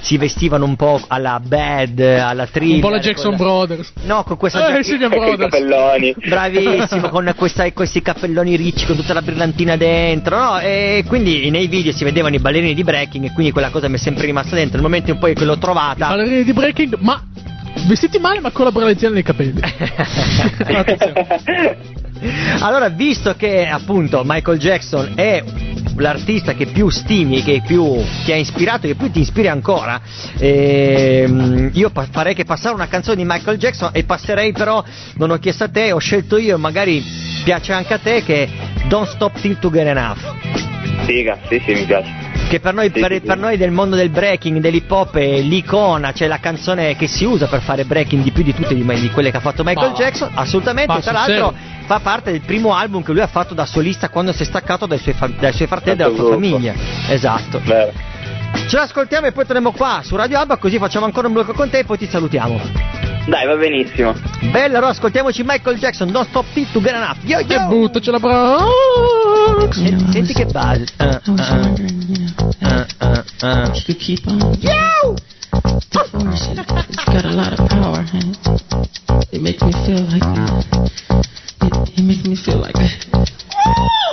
[0.00, 2.74] si vestivano un po' alla bad, alla thriller.
[2.74, 3.92] Un po' la Jackson con- Brothers.
[4.04, 5.50] No, con questa Eh, giacchetta- Signor Con i Brothers.
[5.50, 6.14] capelloni.
[6.28, 10.58] Bravissimo, con questa- questi cappelloni ricci con tutta la brillantina dentro, no?
[10.58, 13.94] E quindi nei video si vedevano i ballerini di breaking e quindi quella cosa mi
[13.94, 14.74] è sempre rimasta dentro.
[14.74, 16.08] Nel momento in poi che l'ho trovata.
[16.08, 17.22] Ballerini di breaking, ma
[17.86, 19.58] vestiti male, ma con la brillantina nei capelli.
[22.60, 25.42] Allora, visto che appunto Michael Jackson è
[25.96, 30.00] l'artista che più stimi, che più ti ha ispirato, che più ti ispiri ancora,
[30.38, 34.82] ehm, io pa- farei che passare una canzone di Michael Jackson e passerei però,
[35.16, 37.02] non ho chiesto a te, ho scelto io, magari
[37.44, 38.48] piace anche a te che
[38.88, 41.04] Don't Stop Till To Get Enough.
[41.04, 42.33] Figa, sì, sì, mi piace.
[42.48, 45.40] Che per noi, Sì, per, sì, per noi del mondo del breaking, dell'hip hop è
[45.40, 48.84] l'icona, cioè la canzone che si usa per fare breaking di più di tutte di,
[48.84, 51.54] di quelle che ha fatto Michael Ma- Jackson, assolutamente, tra l'altro serio?
[51.86, 54.86] fa parte del primo album che lui ha fatto da solista quando si è staccato
[54.86, 56.40] dai suoi, fa- dai suoi fratelli e dalla sua gruppo.
[56.40, 56.74] famiglia.
[57.08, 57.60] Esatto.
[57.64, 57.92] Vero.
[58.68, 61.68] Ce l'ascoltiamo e poi torniamo qua su Radio Abba così facciamo ancora un blocco con
[61.70, 63.03] te e poi ti salutiamo.
[63.26, 64.14] Dai, va benissimo.
[64.52, 67.16] Bella, allora ascoltiamoci Michael Jackson, Don't Stop Till To Get Enough.
[67.22, 67.60] Yo, yo!
[67.60, 68.58] E buttaci la bra...
[69.70, 70.84] Senti, senti che base.
[70.98, 73.72] Uh, uh, wondering, you know, uh, if uh, uh.
[73.86, 74.38] you keep on.
[75.90, 76.58] The force, it,
[76.88, 80.22] it's got a lot of power, and it, it makes me feel like
[81.62, 82.74] it, it makes me feel like.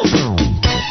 [0.04, 0.91] Fever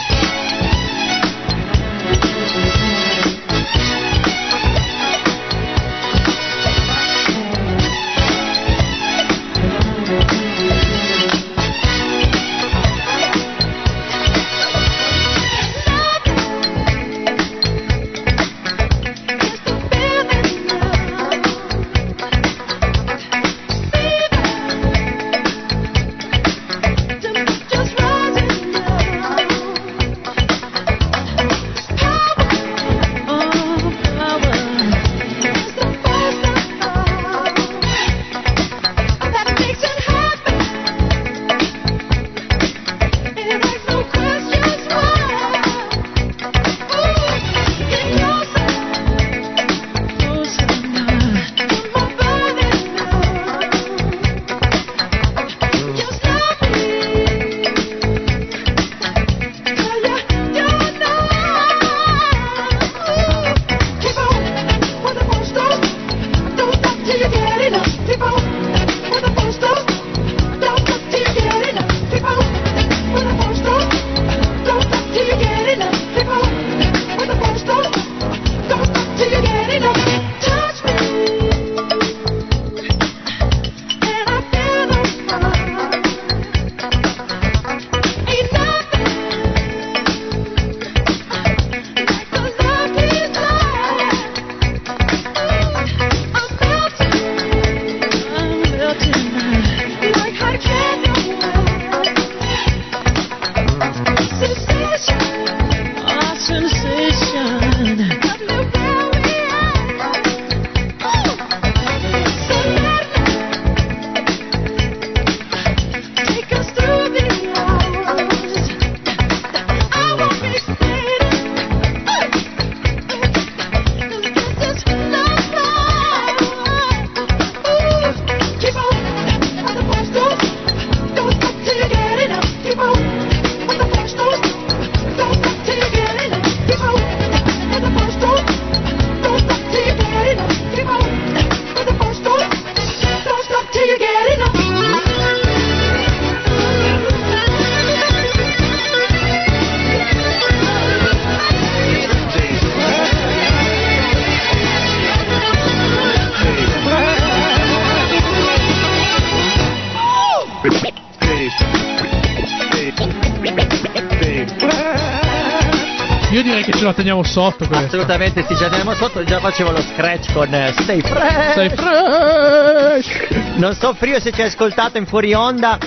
[166.91, 167.87] la teniamo sotto questo.
[167.87, 171.53] Assolutamente sì, ce la teniamo sotto, già facevo lo scratch con eh, Stay Fresh.
[171.55, 173.57] Sei fresh!
[173.57, 175.79] Non so Frio se ci hai ascoltato in fuori onda.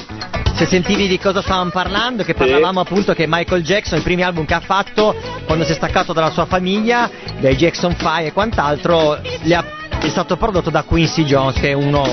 [0.56, 4.46] Se sentivi di cosa stavamo parlando, che parlavamo appunto che Michael Jackson, i primi album
[4.46, 9.14] che ha fatto, quando si è staccato dalla sua famiglia, dai Jackson 5 e quant'altro,
[9.14, 9.66] ha-
[10.00, 12.04] è stato prodotto da Quincy Jones, che è uno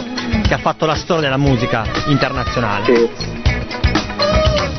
[0.42, 2.84] che ha fatto la storia della musica internazionale.
[2.84, 3.29] Sì.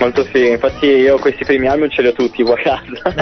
[0.02, 3.14] Molto figo, infatti io questi primi album ce li ho tutti qua a casa,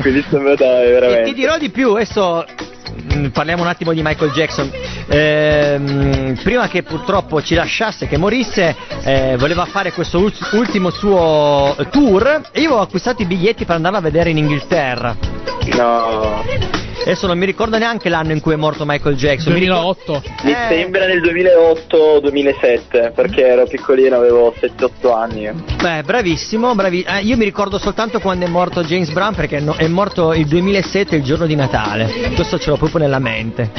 [0.00, 1.32] quindi sembra da E ti veramente.
[1.34, 2.44] dirò di più, adesso
[3.16, 4.70] mm, parliamo un attimo di Michael Jackson.
[5.08, 11.74] Ehm, prima che purtroppo ci lasciasse, che morisse, eh, voleva fare questo ul- ultimo suo
[11.90, 15.16] tour e io avevo acquistato i biglietti per andarlo a vedere in Inghilterra.
[15.76, 16.44] No,
[17.00, 19.52] Adesso non mi ricordo neanche l'anno in cui è morto Michael Jackson.
[19.54, 20.22] Mi ricor- 2008.
[20.44, 20.56] mi Eh.
[20.68, 25.48] sembra nel 2008-2007, perché ero piccolino, avevo 7-8 anni.
[25.80, 29.74] Beh, bravissimo, bravi- eh, io mi ricordo soltanto quando è morto James Brown perché no-
[29.76, 32.10] è morto il 2007, il giorno di Natale.
[32.34, 33.70] Questo ce l'ho proprio nella mente.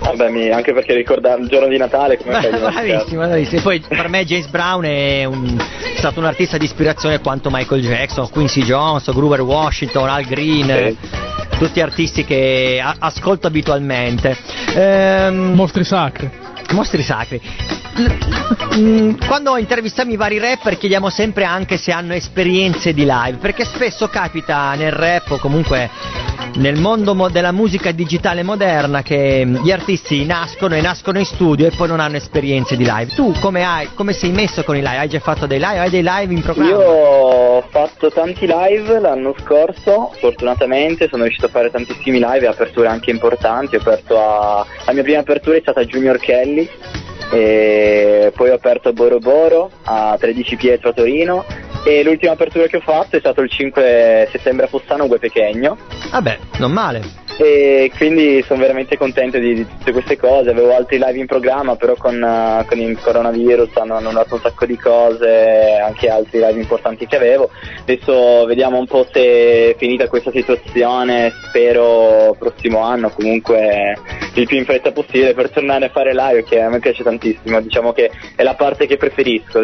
[0.00, 2.50] Vabbè, anche perché ricordare il giorno di Natale come fai?
[2.60, 3.58] Bravissimo, bravissimo.
[3.60, 7.48] E poi per me James Brown è, un- è stato un artista di ispirazione quanto
[7.50, 10.96] Michael Jackson, Quincy Jones, Gruber Washington, Al Green.
[11.00, 11.23] Sì.
[11.58, 14.36] Tutti artisti che a- ascolto abitualmente.
[14.74, 16.28] Ehm, Mostri sacri.
[16.72, 17.40] Mostri sacri.
[17.96, 23.64] Mm, Quando intervistiamo i vari rapper chiediamo sempre anche se hanno esperienze di live, perché
[23.64, 25.88] spesso capita nel rap o comunque
[26.56, 31.24] nel mondo mo- della musica digitale moderna che mm, gli artisti nascono e nascono in
[31.24, 33.14] studio e poi non hanno esperienze di live.
[33.14, 34.98] Tu come, hai, come sei messo con i live?
[34.98, 35.78] Hai già fatto dei live?
[35.78, 36.70] Hai dei live in programma?
[36.70, 42.46] Io ho fatto tanti live l'anno scorso, fortunatamente sono riuscito a fare tantissimi live e
[42.46, 43.76] aperture anche importanti.
[43.76, 44.66] Ho aperto a...
[44.86, 46.68] La mia prima apertura è stata Junior Kelly,
[47.30, 51.44] e poi ho aperto Boro Boro, a 13 Pietro a Torino
[51.84, 55.76] e l'ultima apertura che ho fatto è stato il 5 settembre a Fossano, Gue Pechegno.
[56.10, 57.23] Vabbè, non male.
[57.36, 60.50] E quindi sono veramente contento di, di tutte queste cose.
[60.50, 64.66] Avevo altri live in programma, però con, eh, con il coronavirus hanno annullato un sacco
[64.66, 67.50] di cose, anche altri live importanti che avevo.
[67.80, 73.96] Adesso vediamo un po' se è finita questa situazione, spero prossimo anno, comunque
[74.34, 77.60] il più in fretta possibile per tornare a fare live, che a me piace tantissimo.
[77.60, 79.60] Diciamo che è la parte che preferisco.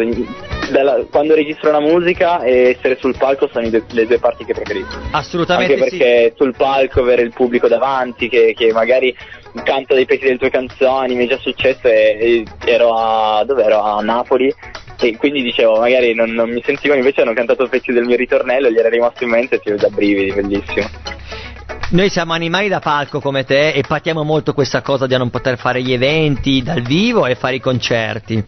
[0.71, 4.99] Dalla- quando registro la musica e essere sul palco sono le due parti che preferisco.
[5.11, 5.97] Assolutamente Anche sì.
[5.97, 9.15] perché sul palco avere il pubblico davanti che, che magari
[9.63, 13.63] canta dei pezzi delle tue canzoni, mi è già successo e, e ero a dove
[13.63, 13.81] ero?
[13.81, 14.53] A Napoli
[14.99, 18.69] e quindi dicevo magari non, non mi sentivano invece hanno cantato pezzi del mio ritornello
[18.69, 20.89] gli era rimasto in mente e ti da brividi, bellissimo.
[21.91, 25.57] Noi siamo animali da palco come te e patiamo molto questa cosa di non poter
[25.57, 28.45] fare gli eventi dal vivo e fare i concerti.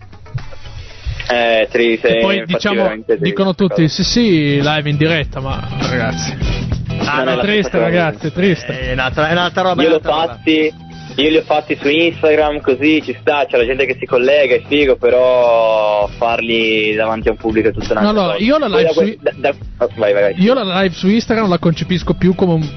[1.30, 3.88] Eh, triste, E poi diciamo, dicono tutti, cosa.
[3.88, 6.73] sì sì, live in diretta, ma ragazzi.
[7.06, 8.80] Ah, no, triste ragazzi, triste.
[8.80, 9.84] È un'altra, è un'altra roba.
[9.84, 10.74] Io l'ho fatti,
[11.16, 14.56] io li ho fatti su Instagram così ci sta, c'è la gente che si collega,
[14.56, 18.43] è figo, però farli davanti a un pubblico è tutta un'altra No, no, cosa.
[18.43, 20.41] io la live su- da- da- oh, vai, vai, vai.
[20.41, 22.70] Io la live su Instagram la concepisco più come un-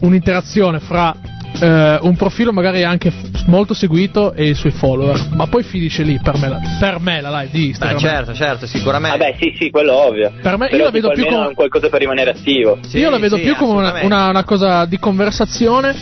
[0.00, 1.14] un'interazione fra
[1.60, 6.02] eh, un profilo magari anche f- molto seguito e i suoi follower, ma poi finisce
[6.02, 7.98] lì per me la, per me la live di Beh, Instagram.
[7.98, 9.18] certo, certo, sicuramente.
[9.18, 10.32] Vabbè, sì, sì, quello ovvio.
[10.40, 12.78] Per me- io Però la vedo più come- qualcosa per rimanere attivo.
[12.86, 15.94] Sì, Io la vedo sì, più come una, una- una cosa di conversazione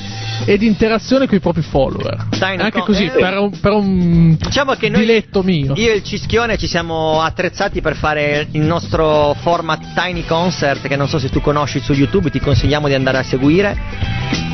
[0.45, 2.27] e di interazione con i propri follower.
[2.31, 5.73] Tiny Anche con- così, eh, per un, per un Diciamo che noi, mio.
[5.75, 10.97] io e il Cischione ci siamo attrezzati per fare il nostro format Tiny Concert, che
[10.97, 13.77] non so se tu conosci su YouTube, ti consigliamo di andare a seguire.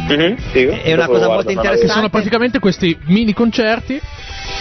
[0.09, 0.73] Mhm, figo.
[0.83, 1.87] È una cosa molto interessante.
[1.87, 4.01] che sono praticamente questi mini concerti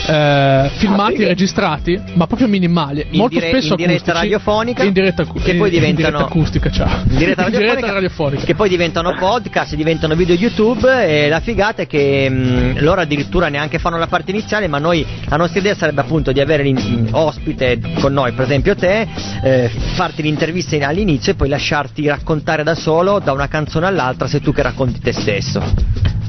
[0.10, 1.28] eh, filmati, figo.
[1.28, 5.32] registrati, ma proprio minimali, In molto dire- spesso in diretta acustici, radiofonica, in diretta, che
[5.32, 7.01] poi in- in diventano- diretta acustica, ciao.
[7.10, 8.43] in diretta In radiofonica, radiofonica.
[8.45, 13.47] che poi diventano podcast, diventano video YouTube e la figata è che mh, loro addirittura
[13.49, 17.10] neanche fanno la parte iniziale, ma noi la nostra idea sarebbe appunto di avere l'in-
[17.12, 19.07] ospite con noi, per esempio te,
[19.43, 24.28] eh, farti l'intervista in- all'inizio e poi lasciarti raccontare da solo da una canzone all'altra,
[24.28, 25.62] sei tu che racconti te stesso.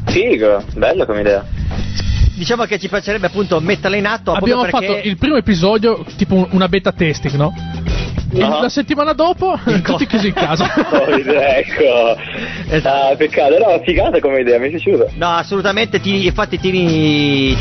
[0.07, 1.45] Figo, bello come idea.
[2.41, 6.37] Diciamo che ci piacerebbe appunto metterla in atto Abbiamo perché fatto il primo episodio, tipo
[6.37, 7.53] un- una beta testing, no?
[8.39, 8.61] Ah.
[8.61, 10.67] la settimana dopo, tutti chiusi in casa.
[11.51, 12.17] Ecco.
[12.69, 13.13] Esatto.
[13.13, 15.07] Ah, peccato, no, figata come idea, mi è piaciuta.
[15.15, 16.71] No, assolutamente, ti, infatti ti,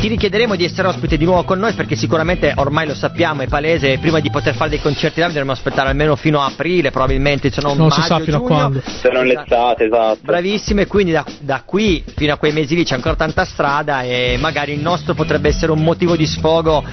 [0.00, 3.46] ti richiederemo di essere ospite di nuovo con noi perché sicuramente ormai lo sappiamo, è
[3.46, 7.50] palese, prima di poter fare dei concerti live dovremo aspettare almeno fino a aprile, probabilmente,
[7.50, 8.54] se non, Non si maggio, sa fino a giugno.
[8.54, 8.82] quando.
[8.84, 10.18] Se non l'estate, esatto.
[10.22, 14.02] Bravissimo e quindi da, da qui fino a quei mesi lì c'è ancora tanta strada
[14.02, 16.84] e magari il nostro potrebbe essere un motivo di sfogo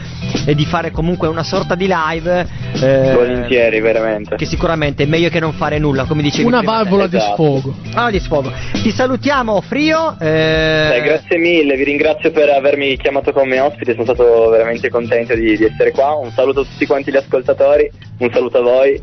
[0.45, 2.47] e di fare comunque una sorta di live.
[2.81, 4.35] eh, Volentieri, veramente.
[4.35, 6.83] Che sicuramente è meglio che non fare nulla, come dicevi Una prima te.
[6.83, 7.33] valvola di Esatto.
[7.33, 7.75] sfogo.
[7.93, 8.51] Ah, di sfogo.
[8.71, 10.15] Ti salutiamo, Frio.
[10.19, 15.35] eh, Dai, grazie mille, vi ringrazio per avermi chiamato come ospite, sono stato veramente contento
[15.35, 16.15] di, di essere qua.
[16.15, 17.89] Un saluto a tutti quanti gli ascoltatori,
[18.19, 19.01] un saluto a voi.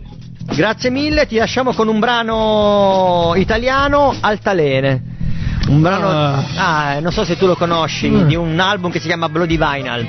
[0.57, 5.13] Grazie mille, ti lasciamo con un brano italiano, Altalene.
[5.69, 6.45] Un brano, Ah.
[6.93, 8.27] ah, non so se tu lo conosci, Mm.
[8.27, 10.07] di un album che si chiama Bloody Vinyl.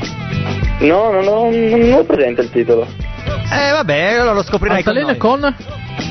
[0.79, 2.85] No, no, no, non ho presente il titolo.
[3.51, 5.55] Eh, vabbè, allora lo scoprirai Altalene con con noi.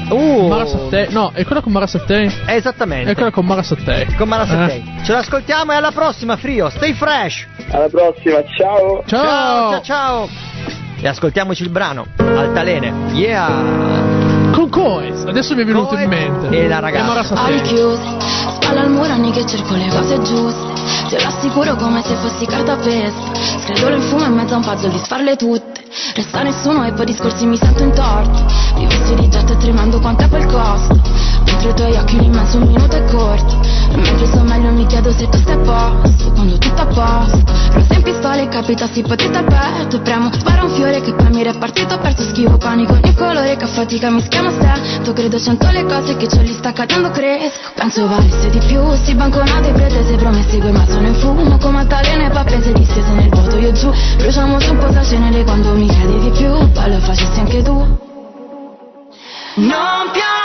[0.09, 1.09] Uh, Mara Sattei.
[1.11, 2.33] No, è quella con Mara Sattei.
[2.47, 3.11] Esattamente.
[3.11, 4.07] È quella con Mara Sattei.
[4.15, 4.47] Con Mara Eh.
[4.47, 4.93] Sattei.
[5.03, 6.69] Ce l'ascoltiamo e alla prossima, Frio.
[6.71, 7.47] Stay fresh.
[7.71, 9.03] Alla prossima, ciao!
[9.07, 9.23] Ciao.
[9.23, 9.83] ciao, ciao.
[9.83, 10.29] ciao.
[11.01, 12.07] E ascoltiamoci il brano.
[12.19, 12.93] Altalene.
[13.13, 13.49] Yeah.
[14.53, 15.25] Con Coez.
[15.27, 16.09] Adesso mi è venuto in Coez
[16.41, 16.57] mente.
[16.57, 17.05] e la ragazza.
[17.07, 17.61] Mara Occhi Sattei.
[17.63, 18.17] chiusi,
[18.61, 20.73] spalla al muro anni che cerco le cose giuste
[21.09, 24.63] Te lo assicuro come se fossi carta pesca Scredolo il fumo in mezzo a un
[24.65, 25.74] puzzle di sfarle tutte
[26.15, 30.47] Resta nessuno e poi discorsi mi sento intorti Vivessi di e tremando quanto è quel
[30.47, 31.14] costo
[31.65, 33.59] Mentre i tuoi occhi l'immenso un minuto è corto.
[33.91, 36.31] E mentre sto meglio mi chiedo se tu stai a posto.
[36.33, 37.43] Quando tutto a posto
[37.73, 41.15] Rosa in pistola e capita si potete al petto E premo, spara un fiore che
[41.15, 45.13] poi mi è partito Perso schivo panico ogni colore che a fatica mi schiama stento
[45.15, 47.71] Credo cento le cose che c'ho lì sta cadendo cresco.
[47.75, 50.59] Penso valesse di più, sti banconate pretese promesse.
[50.59, 53.57] Quei ma sono in fumo Come altalene pappese distese nel vuoto.
[53.57, 56.51] Io giù Bruciamo su un po' cenere quando mi chiedi di più.
[56.73, 57.73] Poi lo facessi anche tu.
[59.57, 60.44] Non piove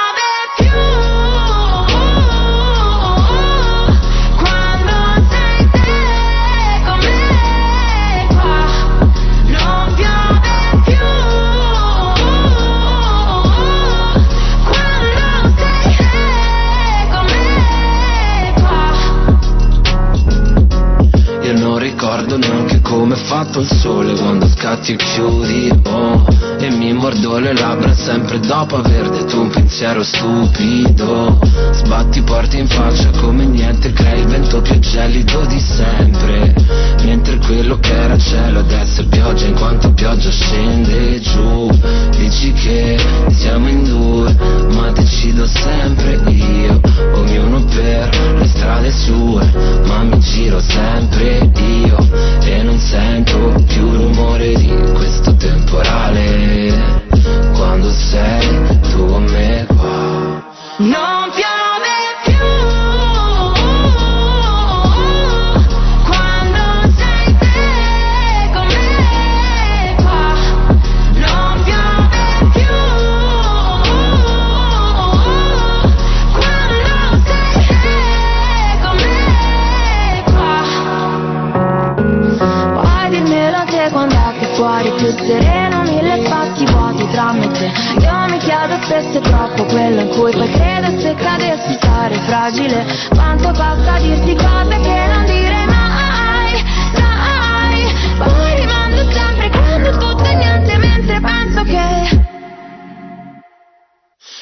[22.10, 27.40] ricordo neanche come è fatto il sole quando scatti e chiudi, oh E mi mordo
[27.40, 31.40] le labbra sempre dopo aver detto un pensiero stupido.
[31.72, 36.54] Sbatti porti in faccia come niente, crei il vento più gelido di sempre.
[37.06, 41.70] Mentre quello che era cielo adesso è pioggia in quanto pioggia scende giù.
[42.18, 43.00] Dici che
[43.30, 44.36] siamo in due,
[44.74, 46.82] ma decido sempre io.
[47.14, 49.50] Ognuno per le strade sue,
[49.86, 51.98] ma mi giro sempre io.
[52.44, 56.49] E non sento più rumore di questo temporale
[57.56, 58.48] Quando sei
[58.92, 60.44] tu con me qua.
[60.78, 61.19] Non
[89.18, 92.86] è troppo quello in cui poi credo se cadessi sarei fragile.
[93.10, 100.36] Quanto costa dirti cose che non direi mai Sai, poi rimando sempre quando tutto è
[100.36, 102.28] niente Mentre penso che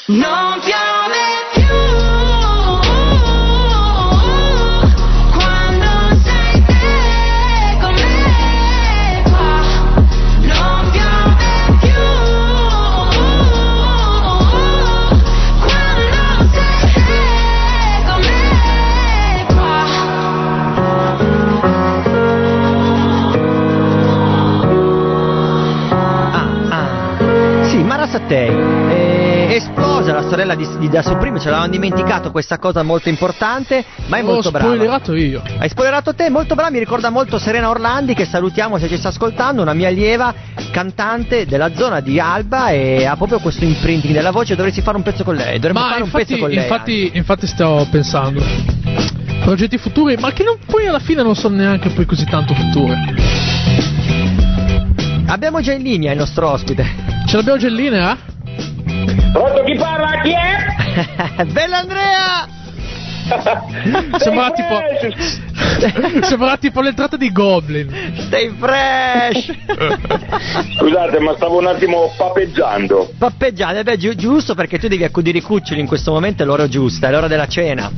[0.07, 0.96] non piove
[28.27, 29.47] Mara Sattei.
[29.47, 33.83] È esplosa la sorella di, di Da Supreme, ce l'avevamo dimenticato questa cosa molto importante,
[34.07, 34.65] ma è molto brava.
[34.67, 35.41] spoilerato io.
[35.57, 39.07] Hai spoilerato te, molto brava, mi ricorda molto Serena Orlandi che salutiamo se ci sta
[39.07, 40.33] ascoltando, una mia allieva
[40.71, 45.03] cantante della zona di Alba e ha proprio questo imprinting della voce, dovresti fare un
[45.03, 46.63] pezzo con lei, dovremmo Ma fare infatti, un pezzo con lei.
[46.63, 48.43] infatti, infatti stavo pensando.
[49.41, 52.93] Progetti futuri, ma che non, poi alla fine non sono neanche poi così tanto futuri.
[55.27, 57.06] Abbiamo già in linea il nostro ospite.
[57.27, 58.17] Ce l'abbiamo già in linea?
[59.33, 60.21] Pronto chi parla?
[60.21, 61.43] Chi è?
[61.51, 62.47] Bella Andrea!
[64.17, 64.79] Sembra tipo.
[66.25, 68.13] Sembra tipo l'entrata di Goblin.
[68.15, 69.53] Stay fresh!
[70.77, 73.11] Scusate, ma stavo un attimo papeggiando.
[73.17, 76.69] Pappeggiate, beh, giu- giusto perché tu devi accudire i cuccioli in questo momento è l'ora
[76.69, 77.91] giusta, è l'ora della cena.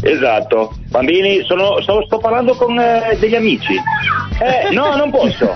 [0.00, 0.74] Esatto.
[0.88, 3.74] Bambini, sono, sto, sto parlando con eh, degli amici.
[3.74, 5.54] Eh, no, non posso.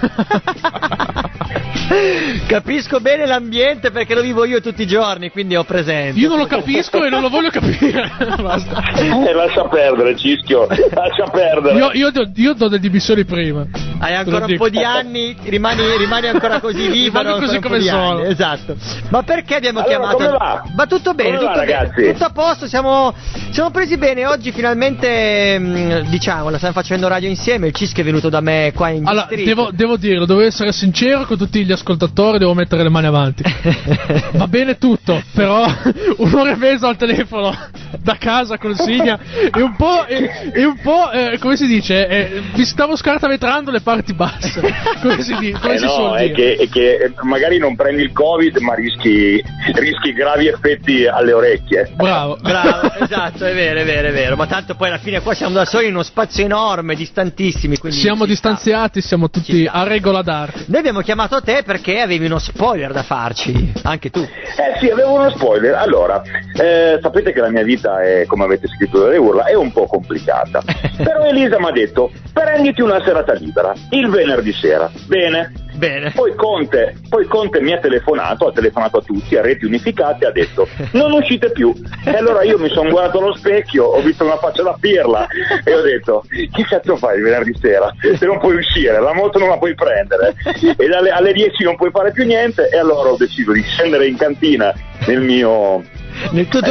[2.46, 6.18] Capisco bene l'ambiente perché lo vivo io tutti i giorni, quindi ho presente.
[6.18, 8.10] Io non lo capisco e non lo voglio capire.
[8.40, 8.82] Basta.
[8.96, 10.66] Eh, lascia perdere, Cischio.
[10.66, 11.76] Lascia perdere.
[11.76, 13.66] Io, io do, io do delle dimissioni prima.
[14.04, 17.22] Hai ancora un po' di anni, rimani, rimani ancora così libero.
[17.22, 18.18] Rimango così come sono.
[18.18, 18.76] anni, Esatto.
[19.08, 20.16] Ma perché abbiamo Allora, chiamato?
[20.16, 20.64] come va?
[20.76, 21.72] Ma tutto bene, Come va, tutto bene.
[21.78, 22.12] ragazzi?
[22.12, 23.14] Tutto a posto, siamo,
[23.50, 24.26] siamo presi bene.
[24.26, 27.68] Oggi finalmente, mh, diciamo, la stiamo facendo radio insieme.
[27.68, 29.48] Il Cisco è venuto da me qua in Allora, distrito.
[29.54, 33.42] devo, devo dirlo, devo essere sincero con tutti gli ascoltatori, devo mettere le mani avanti.
[34.36, 35.64] Va bene tutto, però
[36.18, 37.56] un'ora e mezza al telefono
[38.00, 39.18] da casa con Signa
[39.54, 43.70] e un po', e, e un po' eh, come si dice, eh, vi stavo scartavetrando
[43.70, 44.60] le parti basse.
[45.02, 46.56] Come si, come Eh si no, suol è dire?
[46.56, 49.42] che, è che magari non prendi il covid ma rischi,
[49.74, 51.92] rischi gravi effetti alle orecchie.
[51.94, 52.36] Bravo.
[52.42, 54.36] Bravo, esatto, è vero, è vero, è vero.
[54.36, 57.76] Ma tanto poi alla fine qua siamo da soli in uno spazio enorme, distantissimi.
[57.78, 58.50] Quindi Siamo ci sta.
[58.50, 60.64] distanziati, siamo tutti a regola d'arte.
[60.68, 64.20] Noi abbiamo chiamato te perché avevi uno spoiler da farci, anche tu.
[64.20, 65.74] Eh sì, avevo uno spoiler.
[65.74, 66.22] Allora,
[66.58, 69.86] eh, sapete che la mia vita è, come avete scritto dalle urla, è un po'
[69.86, 70.62] complicata.
[70.96, 74.90] Però Elisa mi ha detto, prenditi una serata libera, il venerdì sera.
[75.06, 75.52] Bene.
[75.74, 76.12] Bene.
[76.12, 80.30] Poi Conte, poi Conte mi ha telefonato, ha telefonato a tutti, a reti unificate, ha
[80.30, 81.74] detto non uscite più.
[82.04, 85.26] E allora io mi sono guardato allo specchio, ho visto una faccia da pirla
[85.64, 87.92] e ho detto che cazzo fai il venerdì sera?
[88.16, 90.34] Se non puoi uscire, la moto non la puoi prendere
[90.76, 94.06] e alle, alle 10 non puoi fare più niente e allora ho deciso di scendere
[94.06, 94.72] in cantina
[95.06, 95.82] nel mio
[96.30, 96.64] Nel tuo eh,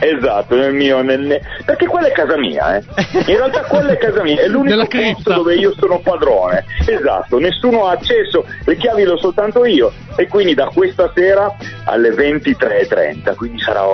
[0.00, 1.02] Esatto, nel mio.
[1.02, 2.82] nel- ne- perché quella è casa mia, eh.
[3.12, 6.64] In realtà quella è casa mia, è l'unico posto dove io sono padrone.
[6.86, 9.92] Esatto, nessuno ha accesso, le chiavi l'ho soltanto io.
[10.16, 11.54] E quindi da questa sera
[11.84, 13.84] alle 23.30, quindi sarà-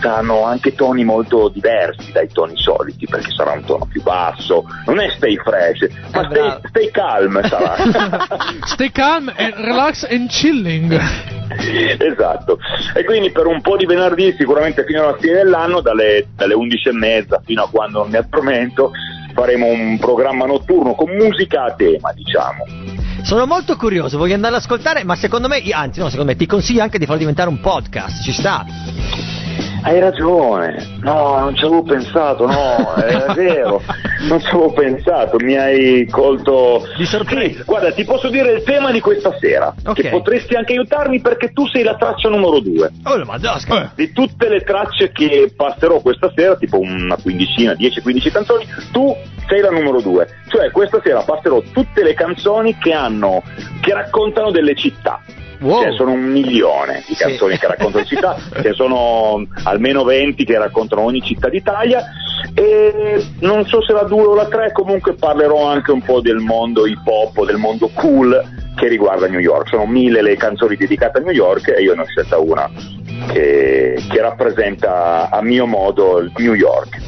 [0.00, 4.64] saranno anche toni molto diversi dai toni soliti, perché sarà un tono più basso.
[4.86, 6.60] Non è stay fresh, ma Eh, stay, bravo.
[6.68, 7.74] stay calm sarà.
[8.66, 10.98] Stay calm and relax and chilling.
[11.98, 12.58] esatto.
[12.94, 16.88] E quindi per un po' di venerdì, sicuramente fino alla fine dell'anno, dalle, dalle 11
[16.88, 18.90] e mezza fino a quando non mi addormento,
[19.34, 22.64] faremo un programma notturno con musica a tema, diciamo.
[23.22, 26.46] Sono molto curioso, voglio andare ad ascoltare, ma secondo me, anzi no, secondo me ti
[26.46, 28.64] consiglio anche di farlo diventare un podcast, ci sta.
[29.86, 33.80] Hai ragione, no, non ci avevo pensato, no, è vero,
[34.28, 37.58] non ci avevo pensato, mi hai colto Di sorpresa.
[37.58, 40.00] Sì, guarda, ti posso dire il tema di questa sera, Ok.
[40.00, 42.90] che potresti anche aiutarmi perché tu sei la traccia numero due.
[43.04, 43.92] Oh, ma dosca.
[43.94, 49.14] Di tutte le tracce che passerò questa sera, tipo una quindicina, 10-15 canzoni, tu
[49.46, 50.26] sei la numero due.
[50.48, 53.40] Cioè questa sera passerò tutte le canzoni che hanno,
[53.80, 55.22] che raccontano delle città.
[55.60, 55.82] Wow.
[55.82, 57.22] Cioè, sono un milione di Sì.
[57.22, 62.04] canzoni che raccontano città, ce ne sono almeno 20 che raccontano ogni città d'Italia
[62.54, 66.38] e non so se la 2 o la 3 comunque parlerò anche un po' del
[66.38, 68.42] mondo hip hop, del mondo cool
[68.76, 69.68] che riguarda New York.
[69.68, 72.70] Sono mille le canzoni dedicate a New York e io ne ho scelta una
[73.32, 77.00] che, che rappresenta a mio modo il New York.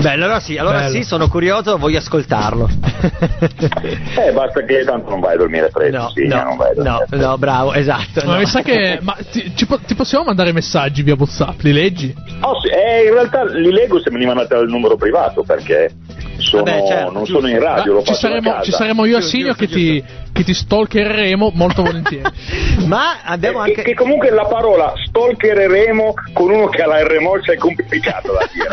[0.00, 0.90] Bello, allora sì, allora Bello.
[0.92, 2.68] sì, sono curioso, voglio ascoltarlo.
[4.18, 6.74] Eh, basta che tanto non vai a dormire presto, no, sì, no, non vai a
[6.74, 8.22] dormire no, no, bravo, esatto.
[8.24, 8.38] Ma no.
[8.38, 8.98] mi sa che.
[9.00, 11.60] Ma ti, ci ti possiamo mandare messaggi via WhatsApp?
[11.60, 12.14] Li leggi?
[12.40, 15.92] Oh, sì, eh, in realtà li leggo se me li mandate al numero privato perché
[16.38, 17.40] sono, Vabbè, certo, non giusto.
[17.40, 19.72] sono in radio, lo ci, faccio saremo, ci saremo io e Giusto, Signo giusto, che
[19.72, 22.22] ti, che ti stalkereremo molto volentieri.
[22.86, 23.82] Ma abbiamo Eh, che, anche...
[23.90, 28.48] che comunque la parola stalkereremo con uno che ha la R mossa è complicato da
[28.52, 28.68] dire.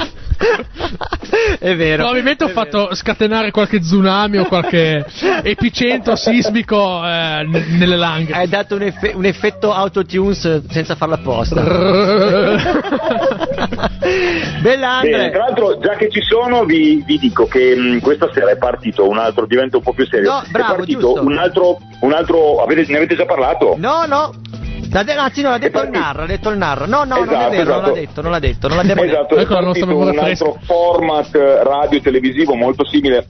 [0.00, 0.20] eh.
[1.60, 1.98] è vero.
[2.02, 2.60] Probabilmente ho vero.
[2.60, 5.04] fatto scatenare qualche tsunami o qualche
[5.44, 8.32] epicentro sismico eh, n- nelle langhe.
[8.32, 11.62] Hai dato un, effe- un effetto autotunes senza farlo apposta.
[14.62, 15.30] Bella Bene, Andre.
[15.30, 19.08] tra l'altro già che ci sono vi, vi dico che mh, questa sera è partito
[19.08, 21.22] un altro, diventa un po' più serio, No, bravo, è partito giusto.
[21.22, 23.74] un altro, un altro avete- ne avete già parlato?
[23.78, 24.32] No, no.
[24.90, 26.86] L'ha de- anzi, no, l'ha detto il narro, ha detto il narro.
[26.86, 27.92] No, no, non è Esatto, vero, non l'ha esatto.
[27.94, 29.14] detto, non l'ha detto, non l'abbiamo detto.
[29.14, 33.26] Esatto, Ecco la nostra partito un altro format eh, radio televisivo molto simile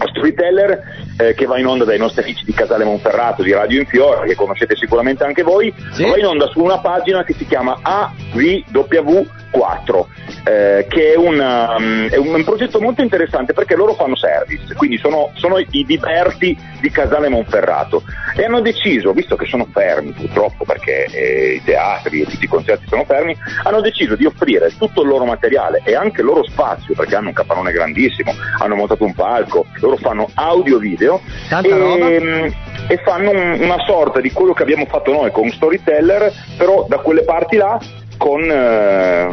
[0.00, 0.80] a Storyteller
[1.18, 4.36] eh, che va in onda dai nostri amici di Casale Monferrato di Radio Infiore che
[4.36, 6.04] conoscete sicuramente anche voi Sì.
[6.04, 7.76] va in onda su una pagina che si chiama
[9.52, 10.06] AVW4
[10.44, 14.74] eh, che è, una, um, è un, un progetto molto interessante perché loro fanno service
[14.74, 18.02] quindi sono, sono i liberti di Casale Monferrato.
[18.36, 22.48] E hanno deciso, visto che sono fermi purtroppo perché eh, i teatri e tutti i
[22.48, 26.44] concerti sono fermi, hanno deciso di offrire tutto il loro materiale e anche il loro
[26.44, 32.54] spazio perché hanno un capannone grandissimo, hanno montato un palco, loro fanno audio-video Tanta e,
[32.88, 36.98] e fanno un- una sorta di quello che abbiamo fatto noi con Storyteller, però da
[36.98, 37.78] quelle parti là
[38.18, 39.24] con eh,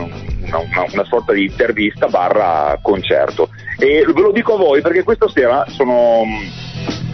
[0.45, 3.49] una, una- una sorta di intervista barra concerto.
[3.77, 6.21] E ve lo dico a voi perché questa sera sono,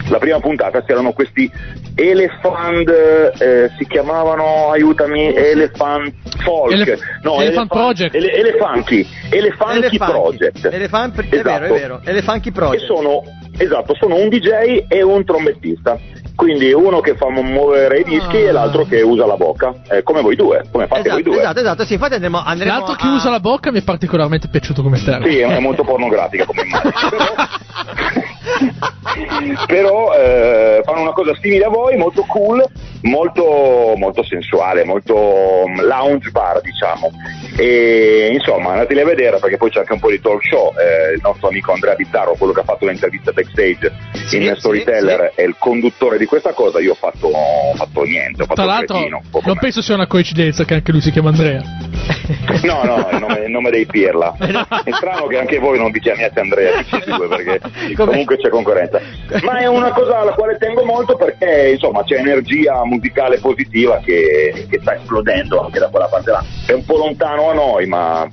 [0.08, 1.50] la prima puntata c'erano questi
[1.94, 6.12] elephant, eh, si chiamavano, aiutami, elephant
[6.42, 7.00] folk, Elef-
[7.40, 8.14] Elephant Project.
[8.14, 10.12] ele- elefanti, elefanti Elefanti.
[10.12, 10.64] project.
[10.72, 11.72] Elefant- è vero, è Esatto.
[11.74, 12.00] vero.
[12.04, 12.82] Elefanchi Project.
[12.82, 13.22] E sono,
[13.58, 15.98] esatto, sono un DJ e un trombettista.
[16.34, 20.02] Quindi uno che fa mu- muovere i dischi e l'altro che usa la bocca, eh,
[20.02, 21.38] come voi due, come fate Esatto, voi due.
[21.40, 24.48] esatto, esatto, sì, infatti andremo, andremo L'altro che a- usa la bocca mi è particolarmente
[24.48, 25.30] piaciuto come termine.
[25.30, 26.90] Sì, è molto pornografica come immagine.
[29.66, 32.64] Però eh, fanno una cosa simile a voi, molto cool,
[33.02, 37.10] molto, molto sensuale, molto mm, lounge bar diciamo.
[37.56, 40.72] E insomma andateli a vedere perché poi c'è anche un po' di talk show.
[40.78, 43.92] Eh, il nostro amico Andrea Bizzarro, quello che ha fatto l'intervista backstage
[44.32, 46.80] in Storyteller, è il conduttore di questa cosa.
[46.80, 49.22] Io ho fatto, ho fatto niente, ho fatto Tra l'altro, cretino.
[49.44, 51.62] non penso sia una coincidenza che anche lui si chiama Andrea.
[52.62, 54.34] No, no, il nome, il nome dei Pirla.
[54.38, 56.84] È strano che anche voi non vi chiamiate Andrea,
[57.28, 57.60] perché
[57.94, 59.00] comunque c'è concorrenza.
[59.42, 64.66] Ma è una cosa alla quale tengo molto perché insomma c'è energia musicale positiva che,
[64.68, 66.44] che sta esplodendo anche da quella parte là.
[66.66, 68.28] È un po' lontano a noi, ma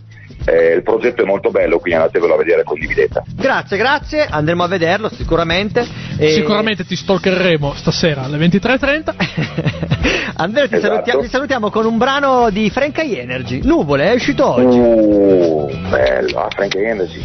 [0.45, 3.23] eh, il progetto è molto bello, quindi andatevelo a vedere condividete.
[3.35, 5.85] Grazie, grazie, andremo a vederlo sicuramente.
[6.17, 9.13] E- Sicuramente ti stalkeremo stasera alle 23.30.
[10.37, 10.91] Andrea, ti, Esatto.
[10.93, 13.61] salutiamo, ti salutiamo con un brano di Frank High Energy.
[13.63, 14.77] Nuvole, è uscito oggi.
[14.77, 17.21] Uh, bello, ah, Frank Energy.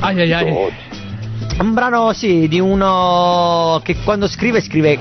[0.00, 0.72] Ai ai ai.
[1.60, 4.98] Un brano, sì, di uno che quando scrive scrive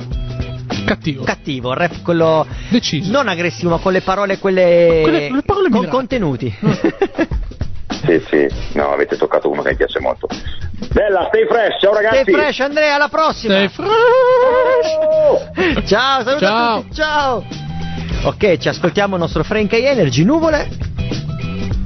[0.85, 1.23] cattivo.
[1.23, 3.11] Cattivo, rap quello Deciso.
[3.11, 5.95] non aggressivo, ma con le parole quelle, Quelle- le parole con mirate.
[5.95, 6.57] contenuti.
[8.01, 10.27] Sì, sì, no, avete toccato uno che mi piace molto.
[10.93, 12.21] Bella, stay fresh, ciao ragazzi.
[12.21, 13.55] Stay fresh Andrea, alla prossima.
[13.55, 14.97] Stay fresh.
[15.85, 16.75] Ciao, saluta Ciao.
[16.77, 16.93] a tutti.
[16.95, 17.45] Ciao.
[18.23, 20.69] Ok, ci ascoltiamo il nostro Frank Energy, nuvole.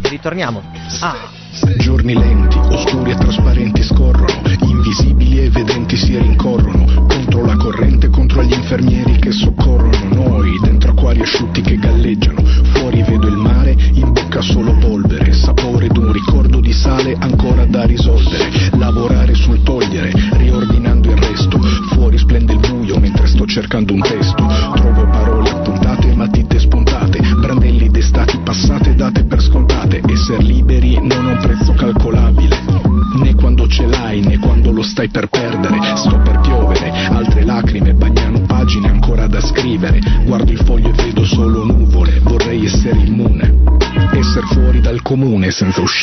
[0.04, 0.62] Ritorniamo.
[1.02, 1.42] Ah.
[1.78, 8.44] Giorni lenti, oscuri e trasparenti scorrono, invisibili e vedenti si rincorrono, contro la corrente, contro
[8.44, 11.63] gli infermieri che soccorrono noi, dentro acquari asciutti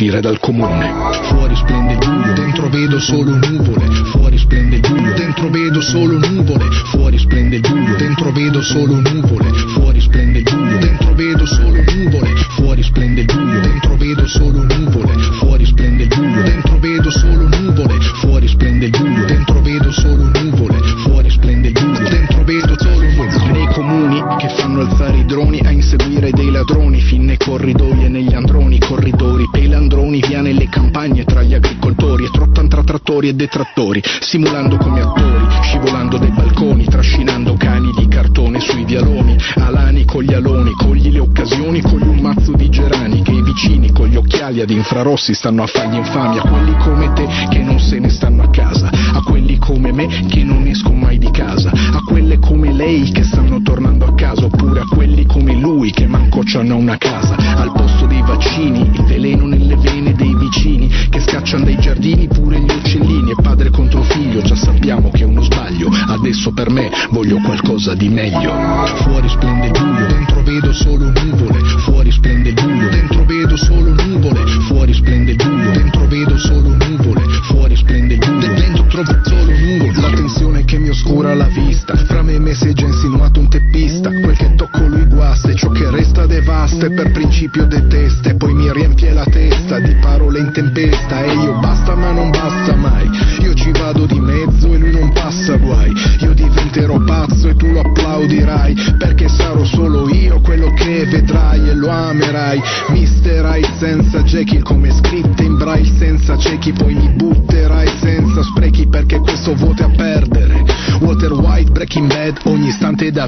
[0.01, 0.91] uscire dal comune,
[1.25, 7.19] fuori splende buio, dentro vedo solo nuvole, fuori splende buio, dentro vedo solo nuvole, fuori
[7.19, 13.25] splende buio, dentro vedo solo nuvole, fuori splende buio, dentro vedo solo nuvole, fuori splende
[13.25, 15.10] buio, dentro vedo solo nuvole,
[34.31, 40.33] simulando come attori, scivolando dai balconi, trascinando cani di cartone sui vialoni, alani con gli
[40.33, 44.61] aloni, cogli le occasioni, cogli un mazzo di gerani che i vicini con gli occhiali
[44.61, 47.70] ad infrarossi stanno a fargli infami, a quelli come te che non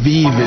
[0.02, 0.41] vive.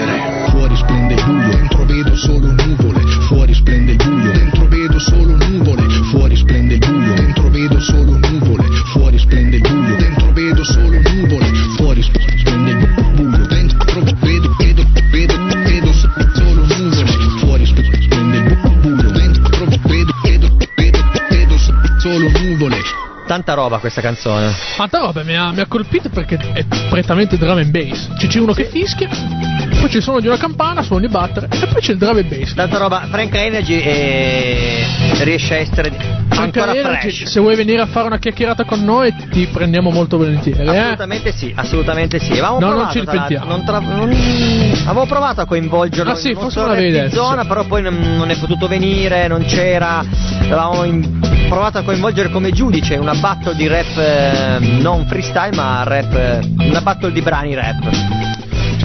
[23.45, 24.51] Tanta roba questa canzone.
[24.76, 28.09] Tanta roba mi ha, mi ha colpito perché è prettamente drum and bass.
[28.17, 31.67] C'è c'è uno che fischia, poi c'è il suono di una campana, suoni battere, e
[31.67, 32.53] poi c'è il drum and bass.
[32.55, 33.01] Tanta roba.
[33.11, 34.85] Frank Energy eh,
[35.23, 37.23] riesce a essere Anche ancora Energy, fresh.
[37.26, 40.67] se vuoi venire a fare una chiacchierata con noi, ti prendiamo molto volentieri.
[40.67, 40.77] Eh?
[40.77, 42.31] Assolutamente sì, assolutamente sì.
[42.31, 43.55] Avevamo No, non provato, ci tra l'altro, ripetiamo.
[43.55, 47.95] non tra- non- Avevo provato a coinvolgerlo Ah, sì, in forse zona, però poi non,
[48.17, 50.03] non è potuto venire, non c'era.
[50.41, 55.84] Avevamo in- provato a coinvolgere come giudice una battle di rap eh, non freestyle, ma
[55.84, 58.14] rap, eh, una battle di brani rap.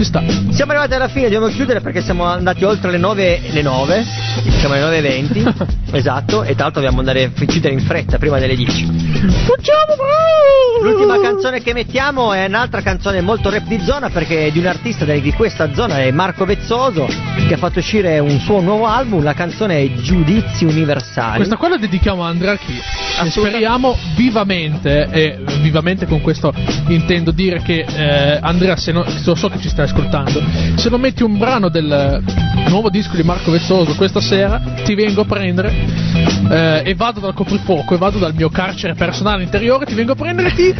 [0.01, 0.23] Ci sta.
[0.49, 4.03] Siamo arrivati alla fine, dobbiamo chiudere perché siamo andati oltre le 9 le 9.
[4.57, 5.67] Siamo alle 9.20.
[5.93, 8.89] esatto, e tra l'altro dobbiamo andare a chiudere in fretta prima delle 10.
[10.81, 14.65] L'ultima canzone che mettiamo è un'altra canzone molto rap di zona perché è di un
[14.65, 17.05] artista di questa zona è Marco Vezzoso
[17.47, 21.35] che ha fatto uscire un suo nuovo album, la canzone è Giudizi Universali.
[21.35, 22.79] Questa qua la dedichiamo a Andrea Chi
[23.29, 26.53] speriamo vivamente, e vivamente con questo
[26.87, 30.41] intendo dire che eh, Andrea, se non, so, so che ci stai ascoltando,
[30.75, 32.23] se non metti un brano del
[32.67, 35.73] nuovo disco di Marco Vezzoso questa sera, ti vengo a prendere
[36.49, 40.15] eh, e vado dal coprifuoco e vado dal mio carcere personale interiore, ti vengo a
[40.15, 40.73] prendere e ti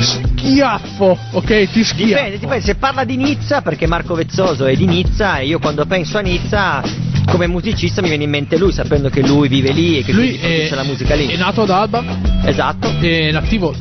[0.00, 1.70] schiaffo, ok?
[1.70, 2.06] Ti schiaffo.
[2.06, 5.84] Dipende, dipende, se parla di Nizza, perché Marco Vezzoso è di Nizza e io quando
[5.84, 6.82] penso a Nizza
[7.30, 10.38] come musicista mi viene in mente lui, sapendo che lui vive lì e che Lui
[10.38, 11.26] produce la musica lì.
[11.26, 12.02] è nato ad Alba.
[12.44, 12.88] Esatto.
[12.98, 13.74] È nativo,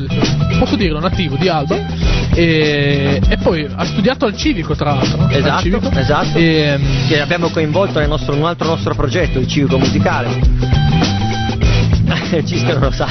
[0.59, 1.75] posso dirlo, nativo di Alba.
[2.33, 5.29] E, e poi ha studiato al civico, tra l'altro.
[5.29, 5.91] Esatto, civico.
[5.91, 6.37] esatto.
[6.37, 10.39] E, che abbiamo coinvolto nel nostro, un altro nostro progetto, il civico musicale.
[12.43, 13.07] Cisco non lo sa.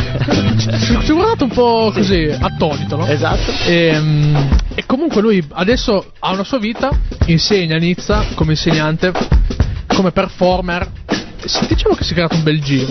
[0.57, 3.07] ci ci ho guardato un po' così, attonito, no?
[3.07, 3.53] Esatto.
[3.65, 4.37] E, mm,
[4.75, 6.91] e comunque lui adesso ha una sua vita,
[7.27, 9.13] insegna a Nizza come insegnante,
[9.87, 10.91] come performer.
[11.47, 12.89] Si- Diciamo che si è creato un bel giro.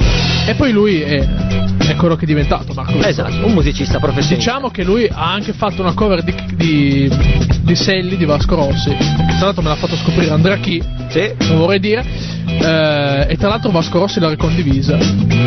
[0.47, 2.97] E poi lui è, è quello che è diventato, Marco.
[2.99, 4.35] Esatto, un musicista professionista.
[4.51, 7.11] Diciamo che lui ha anche fatto una cover di, di,
[7.61, 8.89] di Selli di Vasco Rossi.
[8.89, 10.81] Che tra l'altro me l'ha fatto scoprire Andrea Chi.
[11.47, 12.03] Non vorrei dire.
[12.61, 14.97] Eh, e tra l'altro Vasco Rossi l'ha ricondivisa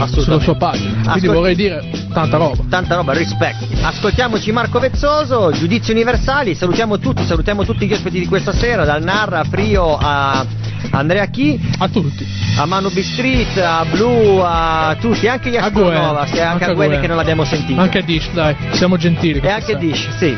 [0.06, 0.90] sulla sua pagina.
[0.90, 2.62] Quindi Ascolt- vorrei dire tanta roba.
[2.68, 3.66] Tanta roba, rispetto.
[3.82, 9.02] Ascoltiamoci Marco Vezzoso, giudizi universali, salutiamo tutti, salutiamo tutti gli ospiti di questa sera, dal
[9.02, 10.44] Narra a Frio a
[10.90, 11.58] Andrea Chi.
[11.78, 12.26] A tutti.
[12.56, 17.00] A Manu B Street, a Blu, a tutti, anche gli Astronova, se anche a Gwen
[17.00, 17.80] che non l'abbiamo sentito.
[17.80, 19.40] Anche a Dish, dai, siamo gentili.
[19.40, 20.36] E anche Dish, sì.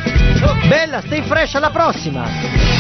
[0.69, 2.25] Bella, stay fresh, alla prossima.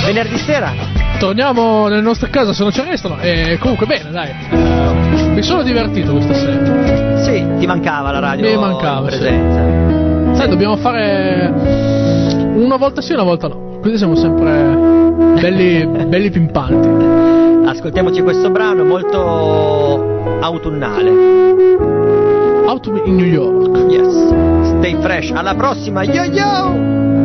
[0.04, 1.10] Venerdì sera.
[1.20, 3.18] Torniamo nelle nostre case se non ci arrestano.
[3.20, 4.30] E comunque bene, dai.
[4.30, 7.18] Eh, mi sono divertito questa sera.
[7.22, 9.18] Sì, ti mancava la radio Mi mancava, in sì.
[9.18, 10.36] presenza.
[10.38, 11.52] Sai, dobbiamo fare
[12.55, 13.78] una volta sì, una volta no.
[13.82, 14.51] Così siamo sempre
[15.38, 17.68] belli, belli pimpanti.
[17.68, 21.10] Ascoltiamoci questo brano molto autunnale.
[22.66, 23.92] Autumn in New York.
[23.92, 24.68] Yes.
[24.78, 26.02] Stay fresh, alla prossima.
[26.02, 27.19] Yo yo!